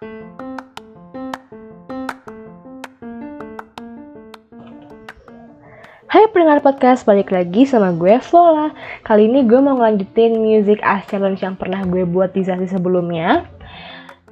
Hai 0.00 0.08
pendengar 6.32 6.64
podcast, 6.64 7.04
balik 7.04 7.28
lagi 7.28 7.68
sama 7.68 7.92
gue 7.92 8.16
Vola 8.32 8.72
Kali 9.04 9.28
ini 9.28 9.44
gue 9.44 9.60
mau 9.60 9.76
ngelanjutin 9.76 10.40
Music 10.40 10.80
As 10.80 11.04
Challenge 11.04 11.36
yang 11.36 11.52
pernah 11.52 11.84
gue 11.84 12.08
buat 12.08 12.32
di 12.32 12.40
sesi 12.40 12.72
sebelumnya. 12.72 13.44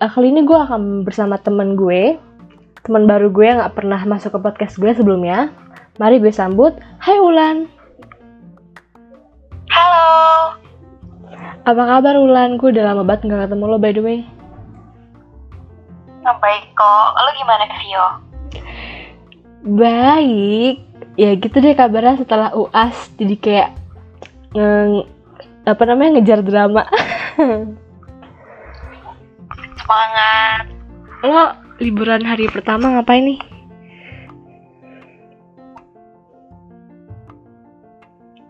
Uh, 0.00 0.08
Kali 0.08 0.32
ini 0.32 0.48
gue 0.48 0.56
akan 0.56 1.04
bersama 1.04 1.36
temen 1.36 1.76
gue. 1.76 2.16
Teman 2.88 3.04
baru 3.04 3.28
gue 3.28 3.44
yang 3.44 3.60
gak 3.60 3.76
pernah 3.76 4.00
masuk 4.08 4.40
ke 4.40 4.48
podcast 4.48 4.80
gue 4.80 4.96
sebelumnya. 4.96 5.52
Mari 6.00 6.16
gue 6.16 6.32
sambut, 6.32 6.80
Hai 6.96 7.20
Ulan. 7.20 7.68
Halo, 9.68 10.08
Apa 11.68 11.82
kabar 11.84 12.16
Ulan? 12.16 12.56
Gue 12.56 12.72
udah 12.72 12.88
lama 12.88 13.04
banget 13.04 13.28
gak 13.28 13.52
ketemu 13.52 13.64
lo 13.68 13.76
by 13.76 13.92
the 13.92 14.00
way 14.00 14.37
baik 16.36 16.76
kok. 16.76 17.08
Lo 17.16 17.30
gimana, 17.40 17.64
Vio? 17.80 18.06
Baik, 19.68 20.76
ya 21.18 21.34
gitu 21.34 21.58
deh 21.58 21.74
kabarnya 21.74 22.22
setelah 22.22 22.54
UAS 22.54 23.10
Jadi 23.18 23.34
kayak 23.36 23.74
nge- 24.54 25.08
apa 25.66 25.82
namanya 25.84 26.18
ngejar 26.22 26.40
drama 26.46 26.86
Semangat. 29.82 30.64
Lo 31.26 31.44
liburan 31.82 32.22
hari 32.22 32.46
pertama 32.46 32.94
ngapain 32.94 33.24
nih? 33.24 33.40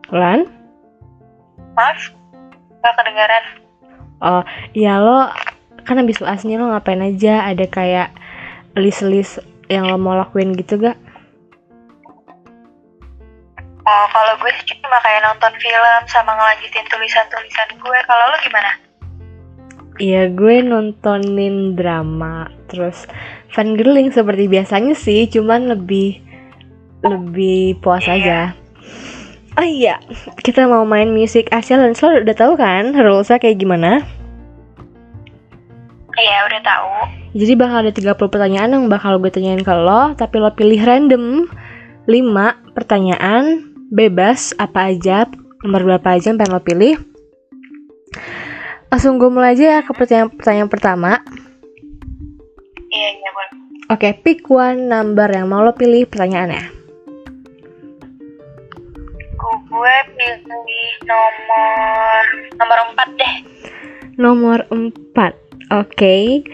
Lan? 0.09 0.49
Maaf, 1.77 2.01
gak 2.81 2.95
kedengaran. 2.97 3.45
Oh, 4.19 4.43
iya 4.75 4.99
lo 4.99 5.31
kan 5.89 5.97
habis 5.97 6.21
UAS 6.21 6.45
nih 6.45 6.61
lo 6.61 6.69
ngapain 6.69 7.01
aja? 7.01 7.49
Ada 7.49 7.65
kayak 7.65 8.13
list-list 8.77 9.41
yang 9.73 9.89
lo 9.89 9.97
mau 9.97 10.13
lakuin 10.13 10.53
gitu 10.53 10.77
gak? 10.77 11.01
Oh, 13.89 14.07
kalau 14.13 14.37
gue 14.45 14.53
sih 14.61 14.77
cuma 14.77 15.01
kayak 15.01 15.25
nonton 15.25 15.57
film 15.57 16.03
sama 16.13 16.37
ngelanjutin 16.37 16.85
tulisan-tulisan 16.93 17.81
gue. 17.81 17.99
Kalau 18.05 18.25
lo 18.29 18.37
gimana? 18.45 18.71
Iya 19.99 20.31
gue 20.31 20.63
nontonin 20.63 21.75
drama 21.75 22.47
Terus 22.71 23.11
fangirling 23.51 24.15
seperti 24.15 24.47
biasanya 24.47 24.95
sih 24.95 25.27
Cuman 25.27 25.75
lebih 25.75 26.23
Lebih 27.03 27.83
puas 27.83 28.07
aja 28.07 28.55
Oh 29.59 29.67
iya 29.67 29.99
Kita 30.39 30.71
mau 30.71 30.87
main 30.87 31.11
Music 31.11 31.51
As 31.51 31.67
Challenge 31.67 31.99
Lo 31.99 32.23
udah 32.23 32.37
tahu 32.39 32.55
kan 32.55 32.95
rulesnya 32.95 33.43
kayak 33.43 33.59
gimana? 33.59 34.07
Iya, 36.19 36.37
udah 36.51 36.61
tahu. 36.67 36.91
Jadi 37.39 37.53
bakal 37.55 37.87
ada 37.87 37.93
30 37.95 38.19
pertanyaan 38.19 38.71
yang 38.75 38.85
bakal 38.91 39.21
gue 39.21 39.29
tanyain 39.29 39.61
ke 39.61 39.71
lo 39.71 40.17
Tapi 40.17 40.41
lo 40.41 40.51
pilih 40.57 40.81
random 40.81 41.47
5 42.09 42.75
pertanyaan 42.75 43.69
Bebas 43.93 44.57
apa 44.57 44.91
aja 44.91 45.29
Nomor 45.61 45.85
berapa 45.85 46.17
aja 46.17 46.33
yang 46.33 46.41
pengen 46.41 46.57
lo 46.57 46.63
pilih 46.65 46.97
Langsung 48.89 49.21
gue 49.21 49.29
mulai 49.29 49.53
aja 49.53 49.79
ya 49.79 49.81
ke 49.85 49.93
pertanyaan, 49.93 50.33
pertanyaan 50.33 50.71
pertama 50.73 51.21
Iya, 52.89 53.09
iya. 53.21 53.31
Oke, 53.89 54.13
pick 54.21 54.45
one 54.49 54.85
number 54.85 55.29
yang 55.33 55.49
mau 55.49 55.65
lo 55.65 55.73
pilih 55.73 56.05
pertanyaannya. 56.09 56.61
Gue 59.41 59.97
pilih 60.13 60.89
nomor 61.09 62.25
nomor 62.57 62.79
4 62.97 63.21
deh. 63.21 63.35
Nomor 64.21 64.59
4. 64.69 65.48
Oke. 65.69 66.45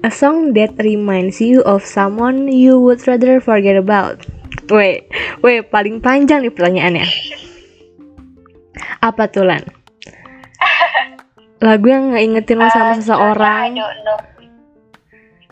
A 0.00 0.08
song 0.08 0.56
that 0.56 0.72
reminds 0.80 1.40
you 1.40 1.60
of 1.68 1.84
someone 1.84 2.48
you 2.48 2.80
would 2.80 3.04
rather 3.04 3.40
forget 3.40 3.76
about. 3.76 4.24
Weh, 4.72 5.04
weh, 5.44 5.60
paling 5.60 6.00
panjang 6.00 6.40
nih 6.44 6.52
pertanyaannya. 6.52 7.04
Apa 9.04 9.28
tuh, 9.28 9.44
Lan? 9.44 9.64
Lagu 11.60 11.86
yang 11.92 12.16
ngingetin 12.16 12.56
lo 12.56 12.68
sama 12.72 12.96
I 12.96 13.04
seseorang. 13.04 13.76
don't 13.76 14.00
know. 14.08 14.16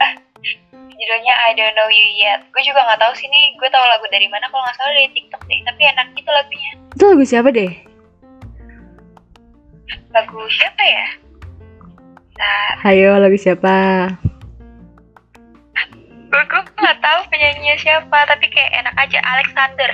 Judulnya 0.97 1.35
I 1.45 1.53
don't 1.53 1.77
know 1.77 1.89
you 1.93 2.09
yet. 2.17 2.49
Gue 2.49 2.65
juga 2.65 2.81
nggak 2.89 3.01
tahu 3.05 3.13
sih 3.21 3.29
nih. 3.29 3.61
Gue 3.61 3.69
tahu 3.69 3.85
lagu 3.85 4.09
dari 4.09 4.25
mana 4.33 4.49
kalau 4.49 4.65
nggak 4.65 4.77
salah 4.81 4.93
dari 4.97 5.13
TikTok 5.13 5.43
deh. 5.45 5.61
Tapi 5.69 5.83
enak 5.85 6.07
gitu 6.17 6.31
lagunya. 6.33 6.71
Itu 6.97 7.05
lagu 7.13 7.25
siapa 7.29 7.49
deh? 7.53 7.73
Lagu 10.17 10.41
siapa 10.49 10.81
ya? 10.81 11.07
Nah, 12.39 12.87
Ayo, 12.87 13.19
lagu 13.19 13.35
siapa? 13.35 14.07
gue 16.29 16.45
gue 16.45 16.61
nggak 16.79 17.01
tahu 17.03 17.21
penyanyinya 17.35 17.75
siapa. 17.83 18.15
Tapi 18.31 18.47
kayak 18.47 18.79
enak 18.79 18.95
aja. 18.95 19.19
Alexander. 19.27 19.91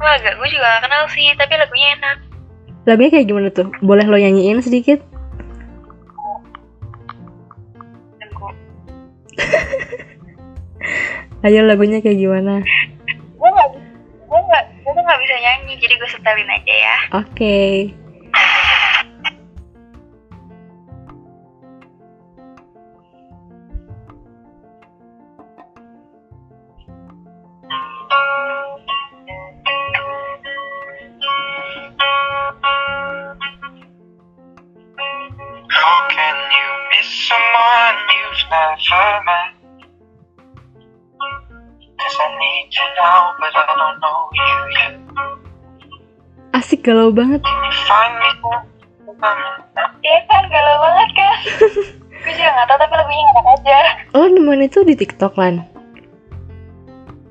Wah, 0.00 0.16
gak. 0.24 0.40
Gue 0.40 0.48
juga 0.48 0.80
gak 0.80 0.88
kenal 0.88 1.04
sih. 1.12 1.28
Tapi 1.36 1.52
lagunya 1.60 2.00
enak. 2.00 2.16
Lagunya 2.88 3.12
kayak 3.12 3.28
gimana 3.28 3.52
tuh? 3.52 3.68
Boleh 3.84 4.08
lo 4.08 4.16
nyanyiin 4.16 4.64
sedikit? 4.64 5.04
Ayo 11.46 11.62
lagunya 11.68 12.00
kayak 12.00 12.18
gimana? 12.18 12.64
Gue 13.36 13.50
nggak. 13.52 13.68
Gue 14.24 14.40
nggak. 14.48 14.64
Gue 14.80 14.96
nggak 14.96 15.20
bisa 15.20 15.36
nyanyi. 15.44 15.76
Jadi 15.76 15.92
gue 16.00 16.08
setelin 16.08 16.48
aja 16.48 16.72
ya. 16.72 16.96
Oke. 17.20 17.92
How 17.92 18.07
met? 39.26 39.50
Cause 41.98 42.18
I 42.22 42.28
need 42.38 42.70
you 42.70 42.86
now, 42.94 43.34
but 43.42 43.50
I 43.50 43.62
don't 43.74 43.98
know 43.98 44.18
you 44.30 44.56
yet. 44.70 44.94
Asik 46.54 46.86
galau 46.86 47.10
banget. 47.10 47.42
Iya 49.98 50.18
kan, 50.30 50.42
galau 50.46 50.76
banget 50.78 51.08
kan? 51.18 51.34
gue 52.22 52.32
juga 52.34 52.50
nggak 52.50 52.66
tahu 52.70 52.78
tapi 52.78 52.94
lagunya 52.94 53.24
enak 53.34 53.46
aja. 53.58 53.78
Oh 54.14 54.26
nemuin 54.30 54.66
itu 54.70 54.82
di 54.86 54.94
TikTok 54.94 55.34
lan. 55.34 55.66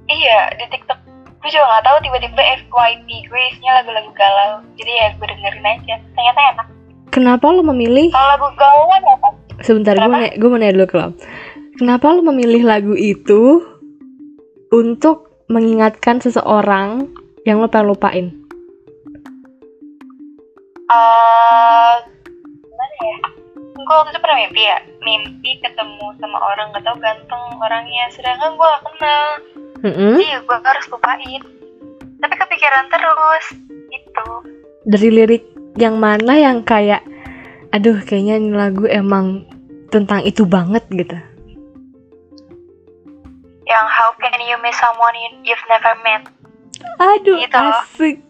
Iya, 0.07 0.39
di 0.55 0.65
TikTok. 0.71 0.99
Gue 1.43 1.49
juga 1.51 1.63
nggak 1.63 1.85
tahu 1.87 1.97
tiba-tiba 2.03 2.43
FYP 2.67 3.07
gue 3.31 3.41
isinya 3.55 3.83
lagu-lagu 3.83 4.11
galau. 4.15 4.63
Jadi 4.75 4.91
ya 4.91 5.07
gue 5.15 5.27
dengerin 5.27 5.65
aja. 5.65 5.95
Ternyata 6.11 6.39
enak. 6.55 6.67
Kenapa 7.11 7.45
lo 7.49 7.63
memilih? 7.63 8.11
Kalau 8.11 8.27
lagu 8.35 8.47
galau 8.59 8.85
kan 8.91 9.01
apa? 9.15 9.29
Sebentar 9.63 9.95
gue 9.97 10.37
gue 10.37 10.49
mau 10.49 10.59
nanya 10.59 10.75
dulu 10.75 10.85
ke 10.85 10.95
lo. 10.99 11.07
Kenapa 11.77 12.09
lo 12.09 12.25
memilih 12.25 12.65
lagu 12.65 12.97
itu 12.97 13.61
untuk 14.73 15.45
mengingatkan 15.45 16.17
seseorang 16.17 17.05
yang 17.45 17.61
lo 17.61 17.69
pengen 17.69 17.93
lupain? 17.93 18.25
Eh, 20.89 21.95
gimana 22.65 22.95
ya? 22.97 23.17
Gue 23.77 23.93
waktu 23.93 24.09
itu 24.09 24.19
pernah 24.25 24.37
mimpi 24.41 24.61
ya, 24.65 24.77
mimpi 25.05 25.51
ketemu 25.61 26.05
sama 26.17 26.41
orang 26.41 26.73
gak 26.73 26.81
tau 26.81 26.97
ganteng 26.97 27.43
orangnya, 27.61 28.09
sedangkan 28.09 28.57
gue 28.57 28.67
gak 28.67 28.83
kenal. 28.89 29.25
Mm-mm. 29.85 30.13
Jadi 30.17 30.33
ya 30.33 30.39
gue 30.41 30.57
harus 30.57 30.85
lupain. 30.89 31.41
Tapi 32.17 32.33
kepikiran 32.41 32.85
terus, 32.89 33.45
gitu. 33.69 34.27
Dari 34.89 35.09
lirik 35.13 35.45
yang 35.77 36.01
mana 36.01 36.41
yang 36.41 36.65
kayak, 36.65 37.05
aduh 37.69 38.01
kayaknya 38.01 38.41
ini 38.41 38.49
lagu 38.57 38.89
emang 38.89 39.45
tentang 39.93 40.25
itu 40.25 40.41
banget 40.41 40.81
gitu. 40.89 41.36
Yang 43.67 43.85
how 43.91 44.09
can 44.15 44.39
you 44.39 44.55
miss 44.63 44.79
someone 44.79 45.11
you- 45.13 45.43
you've 45.43 45.67
never 45.67 45.93
met? 46.01 46.23
Aduh 46.97 47.37
Gitu 47.37 47.57
asik. 47.57 48.17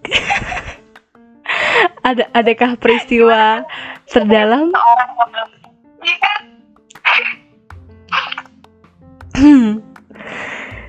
Ada 2.04 2.28
adakah 2.34 2.76
peristiwa 2.76 3.64
terdalam? 4.10 4.74
Kan? 6.04 6.42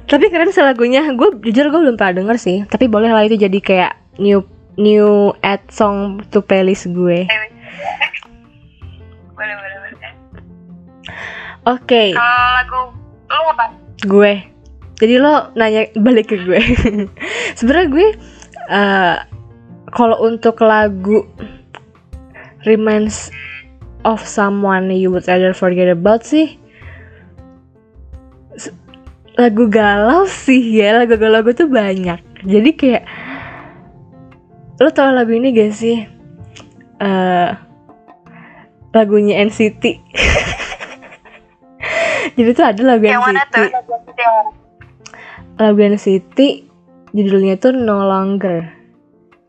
Tapi 0.08 0.24
keren 0.32 0.50
sih 0.50 0.64
lagunya. 0.64 1.04
Gue 1.14 1.36
jujur 1.44 1.68
gue 1.68 1.80
belum 1.84 2.00
pernah 2.00 2.24
denger 2.24 2.36
sih. 2.40 2.64
Tapi 2.64 2.88
boleh 2.88 3.12
lah 3.12 3.22
itu 3.22 3.36
jadi 3.36 3.58
kayak 3.60 3.92
new 4.16 4.40
new 4.74 5.30
add 5.44 5.62
song 5.68 6.24
to 6.32 6.40
playlist 6.40 6.88
gue. 6.88 7.28
Boleh, 9.36 9.54
boleh, 9.54 9.76
boleh. 9.78 10.12
Oke, 11.68 12.16
Kalau 12.16 12.48
lagu 12.56 12.80
lu 13.28 13.42
apa? 13.52 13.66
Gue. 14.04 14.34
Jadi 14.98 15.14
lo 15.18 15.54
nanya 15.54 15.90
balik 15.98 16.34
ke 16.34 16.36
gue. 16.42 16.60
Sebenarnya 17.58 17.88
gue 17.90 18.08
eh, 18.70 19.16
kalau 19.94 20.16
untuk 20.26 20.60
lagu 20.60 21.24
reminds 22.66 23.32
of 24.04 24.22
someone 24.22 24.90
you 24.92 25.10
would 25.10 25.26
rather 25.26 25.54
forget 25.54 25.88
about 25.88 26.22
sih 26.22 26.58
lagu 29.38 29.70
galau 29.70 30.26
sih 30.26 30.58
ya 30.58 30.98
lagu 30.98 31.14
galau 31.14 31.46
gue 31.46 31.54
tuh 31.54 31.70
banyak 31.70 32.18
jadi 32.42 32.70
kayak 32.74 33.04
lo 34.82 34.90
tau 34.90 35.14
lagu 35.14 35.30
ini 35.30 35.54
gak 35.54 35.70
sih 35.74 36.18
Eh 36.98 37.50
lagunya 38.90 39.38
NCT 39.46 39.84
jadi 42.38 42.50
tuh 42.55 42.67
ada 42.70 42.82
lagu 42.87 43.02
yang 43.02 43.19
mana 43.19 43.43
NCT 43.43 43.56
tuh 43.58 43.69
Lagu 45.58 45.79
yang 45.82 45.99
NCT 45.99 46.38
judulnya 47.11 47.58
tuh 47.58 47.75
No 47.75 48.06
Longer. 48.06 48.62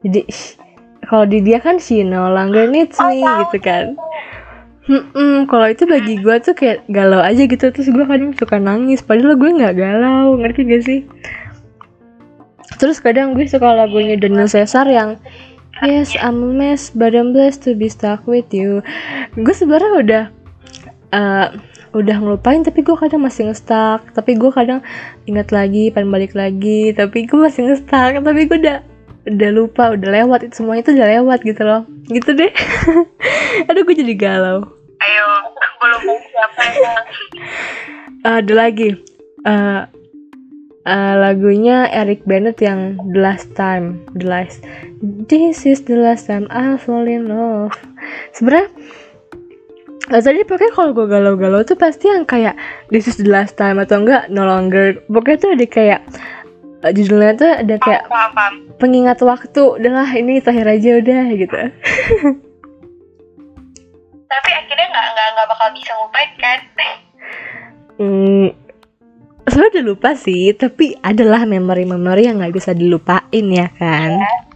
Jadi 0.01 0.25
kalau 1.09 1.25
di 1.29 1.45
dia 1.45 1.61
kan 1.61 1.77
she 1.77 2.01
no 2.01 2.29
longer 2.33 2.65
needs 2.69 2.97
Oh, 2.97 3.09
me 3.09 3.21
tahu, 3.21 3.37
gitu 3.45 3.57
kan. 3.61 3.85
Hmm, 4.89 5.45
kalau 5.45 5.69
itu 5.69 5.85
bagi 5.85 6.17
gue 6.17 6.35
tuh 6.41 6.57
kayak 6.57 6.89
galau 6.89 7.21
aja 7.21 7.45
gitu. 7.45 7.69
Terus 7.69 7.93
gue 7.93 8.05
kadang 8.09 8.33
suka 8.33 8.57
nangis. 8.57 9.05
Padahal 9.05 9.37
gue 9.37 9.49
nggak 9.53 9.77
galau 9.77 10.33
ngerti 10.41 10.61
gak 10.65 10.83
sih? 10.85 10.99
Terus 12.81 12.97
kadang 12.97 13.37
gue 13.37 13.45
suka 13.45 13.69
lagunya 13.69 14.17
Daniel 14.17 14.49
Caesar 14.49 14.89
yang 14.89 15.21
Yes, 15.79 16.11
I'm 16.19 16.43
a 16.43 16.51
mess, 16.51 16.91
but 16.91 17.15
I'm 17.15 17.31
blessed 17.31 17.63
to 17.63 17.71
be 17.71 17.87
stuck 17.87 18.27
with 18.27 18.51
you. 18.51 18.83
Gue 19.39 19.55
sebenarnya 19.55 19.91
udah 19.95 20.23
eh, 21.15 21.47
udah 21.93 22.15
ngelupain, 22.21 22.61
tapi 22.61 22.85
gue 22.85 22.95
kadang 22.97 23.23
masih 23.23 23.49
nge-stuck. 23.49 24.05
Tapi 24.13 24.37
gue 24.37 24.51
kadang 24.53 24.79
ingat 25.25 25.49
lagi, 25.49 25.89
pengen 25.89 26.13
balik 26.13 26.33
lagi. 26.37 26.93
Tapi 26.93 27.25
gue 27.25 27.39
masih 27.39 27.69
nge-stuck. 27.69 28.19
Tapi 28.21 28.41
gue 28.45 28.57
udah 28.59 28.77
udah 29.29 29.49
lupa, 29.53 29.93
udah 29.93 30.09
lewat. 30.23 30.49
Itu 30.49 30.63
semuanya 30.63 30.81
itu 30.85 30.91
udah 30.97 31.09
lewat 31.19 31.39
gitu 31.45 31.61
loh. 31.65 31.81
Gitu 32.09 32.29
deh. 32.33 32.51
Aduh, 33.69 33.83
gue 33.85 33.95
jadi 33.97 34.13
galau. 34.17 34.65
Ayo, 34.99 35.27
belum 35.79 36.01
siapa 36.27 36.61
yang 36.75 37.03
ada 38.27 38.53
lagi 38.53 38.99
eh 39.47 39.81
eh, 40.83 41.15
lagunya 41.15 41.87
Eric 41.87 42.27
Bennett 42.27 42.59
yang 42.59 42.99
The 43.15 43.19
Last 43.19 43.55
Time 43.55 44.03
The 44.15 44.27
Last 44.27 44.59
This 44.99 45.63
is 45.63 45.87
the 45.87 45.95
last 45.95 46.27
time 46.27 46.51
I 46.51 46.75
fall 46.75 47.07
in 47.07 47.31
love 47.31 47.75
sebenarnya 48.35 48.67
Tadi 50.07 50.47
pokoknya 50.47 50.71
kalau 50.71 50.95
gue 50.95 51.05
galau-galau 51.05 51.61
tuh 51.67 51.75
pasti 51.75 52.07
yang 52.07 52.23
kayak 52.23 52.55
This 52.87 53.11
is 53.11 53.19
the 53.19 53.27
last 53.27 53.59
time 53.59 53.77
atau 53.77 53.99
enggak 53.99 54.31
No 54.31 54.47
longer 54.47 55.03
Pokoknya 55.11 55.37
tuh 55.37 55.49
ada 55.53 55.65
kayak 55.67 55.99
eh, 56.81 56.91
Judulnya 56.95 57.33
tuh 57.35 57.51
ada 57.51 57.75
kayak 57.77 58.07
paham 58.07 58.31
paham. 58.31 58.53
pengingat 58.79 59.19
waktu 59.19 59.59
Udahlah 59.59 60.07
ini 60.15 60.39
terakhir 60.39 60.67
aja 60.71 60.89
udah 61.03 61.21
gitu 61.35 61.57
Tapi 64.29 64.49
akhirnya 64.53 64.85
nggak 64.87 65.05
nggak 65.09 65.27
nggak 65.35 65.47
bakal 65.49 65.67
bisa 65.73 65.91
ngupain 65.97 66.31
kan? 66.37 66.59
Hmm, 67.99 68.47
sebenarnya 69.43 69.71
udah 69.75 69.85
lupa 69.91 70.15
sih, 70.15 70.55
tapi 70.55 70.95
adalah 71.03 71.43
memori-memori 71.43 72.31
yang 72.31 72.39
nggak 72.39 72.55
bisa 72.55 72.71
dilupain 72.71 73.43
ya 73.51 73.67
kan. 73.75 74.15
Iya 74.15 74.48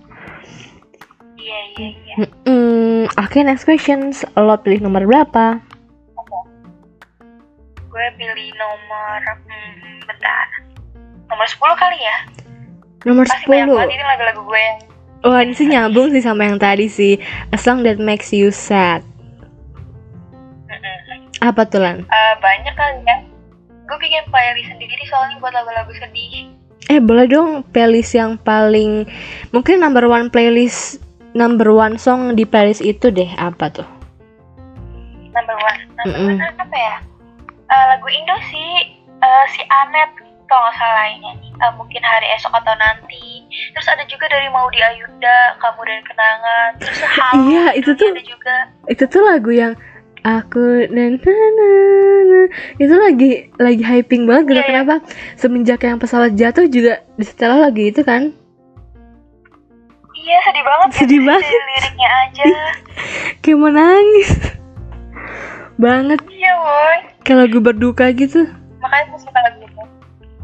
Oke 3.33 3.41
next 3.41 3.65
questions. 3.65 4.21
Lo 4.37 4.53
pilih 4.61 4.85
nomor 4.85 5.09
berapa? 5.09 5.57
Gue 7.89 8.07
pilih 8.13 8.49
nomor 8.53 9.19
hmm, 9.25 10.05
bentar. 10.05 10.47
Nomor 11.25 11.41
10 11.41 11.57
kali 11.57 11.97
ya. 11.97 12.17
Nomor 13.09 13.25
Pasti 13.25 13.49
banyak 13.49 13.73
10. 13.73 13.73
banget 13.73 13.89
ini 13.97 14.05
lagu-lagu 14.05 14.41
gue 14.45 14.61
yang 14.61 14.77
Wah, 15.25 15.41
ini 15.41 15.53
sih 15.57 15.65
nyambung 15.65 16.13
sih 16.13 16.21
sama 16.21 16.45
yang 16.45 16.61
tadi 16.61 16.85
sih. 16.85 17.17
A 17.49 17.57
song 17.57 17.81
that 17.81 17.97
makes 17.97 18.29
you 18.29 18.53
sad. 18.53 19.01
Mm-mm. 20.69 21.25
Apa 21.41 21.65
tuh, 21.65 21.81
Lan? 21.81 22.05
Eh, 22.05 22.33
banyak 22.37 22.73
kali 22.77 23.01
ya. 23.01 23.17
Gue 23.89 23.97
bikin 23.97 24.29
playlist 24.29 24.77
sendiri 24.77 25.09
soalnya 25.09 25.41
buat 25.41 25.57
lagu-lagu 25.57 25.89
sedih. 25.97 26.53
Eh, 26.85 27.01
boleh 27.01 27.25
dong 27.25 27.65
playlist 27.73 28.13
yang 28.13 28.37
paling 28.37 29.09
mungkin 29.49 29.81
number 29.81 30.05
one 30.05 30.29
playlist 30.29 31.01
number 31.33 31.69
one 31.69 31.97
song 31.97 32.33
di 32.33 32.45
playlist 32.45 32.79
itu 32.79 33.09
deh 33.09 33.29
apa 33.35 33.69
tuh? 33.69 33.87
Number 35.33 35.57
one. 35.57 35.79
Number 35.97 36.13
Mm-mm. 36.13 36.37
one 36.39 36.57
apa 36.57 36.77
ya? 36.77 36.95
Eh, 37.63 37.85
lagu 37.89 38.07
Indo 38.07 38.37
sih 38.47 38.71
eh, 39.17 39.45
si 39.49 39.61
Anet 39.65 40.13
kalau 40.45 40.69
nggak 40.69 40.77
salah 40.77 41.07
ini 41.09 41.31
Eh, 41.53 41.71
mungkin 41.79 42.03
hari 42.03 42.27
esok 42.35 42.51
atau 42.51 42.75
nanti. 42.75 43.45
Terus 43.71 43.87
ada 43.87 44.03
juga 44.03 44.27
dari 44.27 44.51
Maudi 44.51 44.83
Ayunda, 44.83 45.55
Kamu 45.57 45.81
dan 45.85 46.01
Kenangan. 46.03 46.69
Terus 46.81 46.99
Halo. 47.15 47.39
Iya, 47.47 47.65
itu 47.77 47.91
tuh- 47.95 48.11
ada 48.11 48.23
juga. 48.25 48.55
Itu 48.89 49.03
tuh 49.07 49.21
lagu 49.23 49.51
yang 49.53 49.73
aku 50.23 50.87
dan 50.87 51.19
itu 52.79 52.95
lagi 52.95 53.31
lagi 53.59 53.83
hyping 53.83 54.23
banget 54.23 54.43
gitu 54.49 54.59
Iya, 54.59 54.67
kenapa 54.71 54.95
semenjak 55.35 55.83
yang 55.83 55.99
pesawat 55.99 56.31
jatuh 56.33 56.67
juga 56.67 57.03
disetel 57.19 57.59
lagi 57.59 57.91
itu 57.91 58.01
kan 58.03 58.31
Iya 60.23 60.37
sedih 60.41 60.63
banget. 60.63 60.87
ya, 60.87 60.95
Sedih 60.95 61.19
dari 61.19 61.27
banget. 61.27 61.51
Liriknya 61.67 62.09
aja. 62.17 62.43
kayak 63.43 63.57
mau 63.57 63.69
nangis 63.69 64.29
banget 65.75 66.19
iya 66.29 66.51
boy. 66.55 66.97
kayak 67.23 67.37
lagu 67.39 67.59
berduka 67.59 68.07
gitu 68.09 68.45
Makanya 68.79 69.03
gue 69.05 69.19
suka 69.19 69.35
lagu 69.37 69.59
itu. 69.59 69.83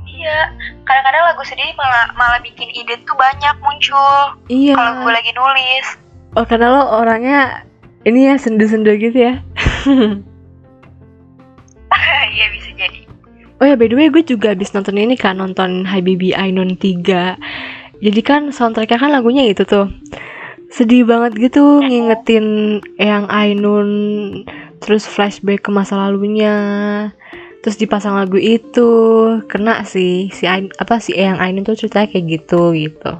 Iya. 0.09 0.39
Kadang-kadang 0.83 1.23
lagu 1.25 1.43
sedih 1.43 1.71
malah 1.73 2.11
malah 2.13 2.39
bikin 2.39 2.67
ide 2.69 2.99
tuh 3.01 3.15
banyak 3.15 3.55
muncul. 3.57 4.35
iya 4.47 4.75
Kalau 4.75 4.99
gue 4.99 5.11
lagi 5.11 5.31
nulis. 5.31 5.85
oh 6.33 6.43
karena 6.43 6.67
lo 6.69 6.83
orangnya 6.93 7.63
ini 8.03 8.27
ya 8.27 8.35
sendu-sendu 8.35 8.91
gitu 8.95 9.15
ya 9.17 9.33
Iya 12.29 12.45
bisa 12.51 12.69
jadi. 12.75 12.99
oh 13.57 13.65
ya 13.65 13.75
by 13.75 13.87
the 13.87 13.95
way 13.95 14.07
gue 14.07 14.21
juga 14.21 14.53
habis 14.53 14.71
nonton 14.71 14.95
ini 14.95 15.15
kan 15.15 15.35
nonton 15.35 15.83
Habibi 15.83 16.31
Ainun 16.31 16.75
3 16.75 17.35
jadi 17.99 18.21
kan 18.23 18.41
soundtracknya 18.51 18.99
kan 18.99 19.11
lagunya 19.11 19.47
itu 19.47 19.63
tuh 19.67 19.91
sedih 20.69 21.03
banget 21.03 21.49
gitu 21.49 21.81
ngingetin 21.83 22.79
yang 22.99 23.25
Ainun 23.27 23.89
terus 24.79 25.03
flashback 25.03 25.65
ke 25.65 25.69
masa 25.73 25.97
lalunya 25.97 26.55
terus 27.59 27.75
dipasang 27.75 28.15
lagu 28.15 28.39
itu 28.39 28.89
kena 29.51 29.83
sih 29.83 30.31
si 30.31 30.47
Ain, 30.47 30.71
apa 30.79 31.03
si 31.03 31.11
Eyang 31.11 31.41
Ainun 31.41 31.67
tuh 31.67 31.75
ceritanya 31.75 32.07
kayak 32.07 32.25
gitu 32.39 32.71
gitu 32.71 33.11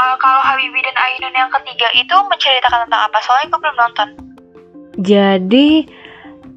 Eh, 0.00 0.16
kalau 0.16 0.40
Habibie 0.40 0.80
dan 0.80 0.96
Ainun 0.96 1.34
yang 1.36 1.50
ketiga 1.52 1.88
itu 1.92 2.16
menceritakan 2.32 2.88
tentang 2.88 3.02
apa? 3.04 3.18
Soalnya 3.20 3.46
gue 3.52 3.60
belum 3.60 3.78
nonton. 3.78 4.08
jadi 5.00 5.68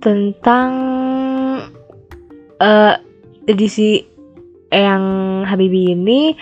tentang 0.03 0.71
eh 2.59 2.95
edisi 3.47 4.03
Eyang 4.73 5.05
Habibie 5.45 5.93
ini 5.93 6.33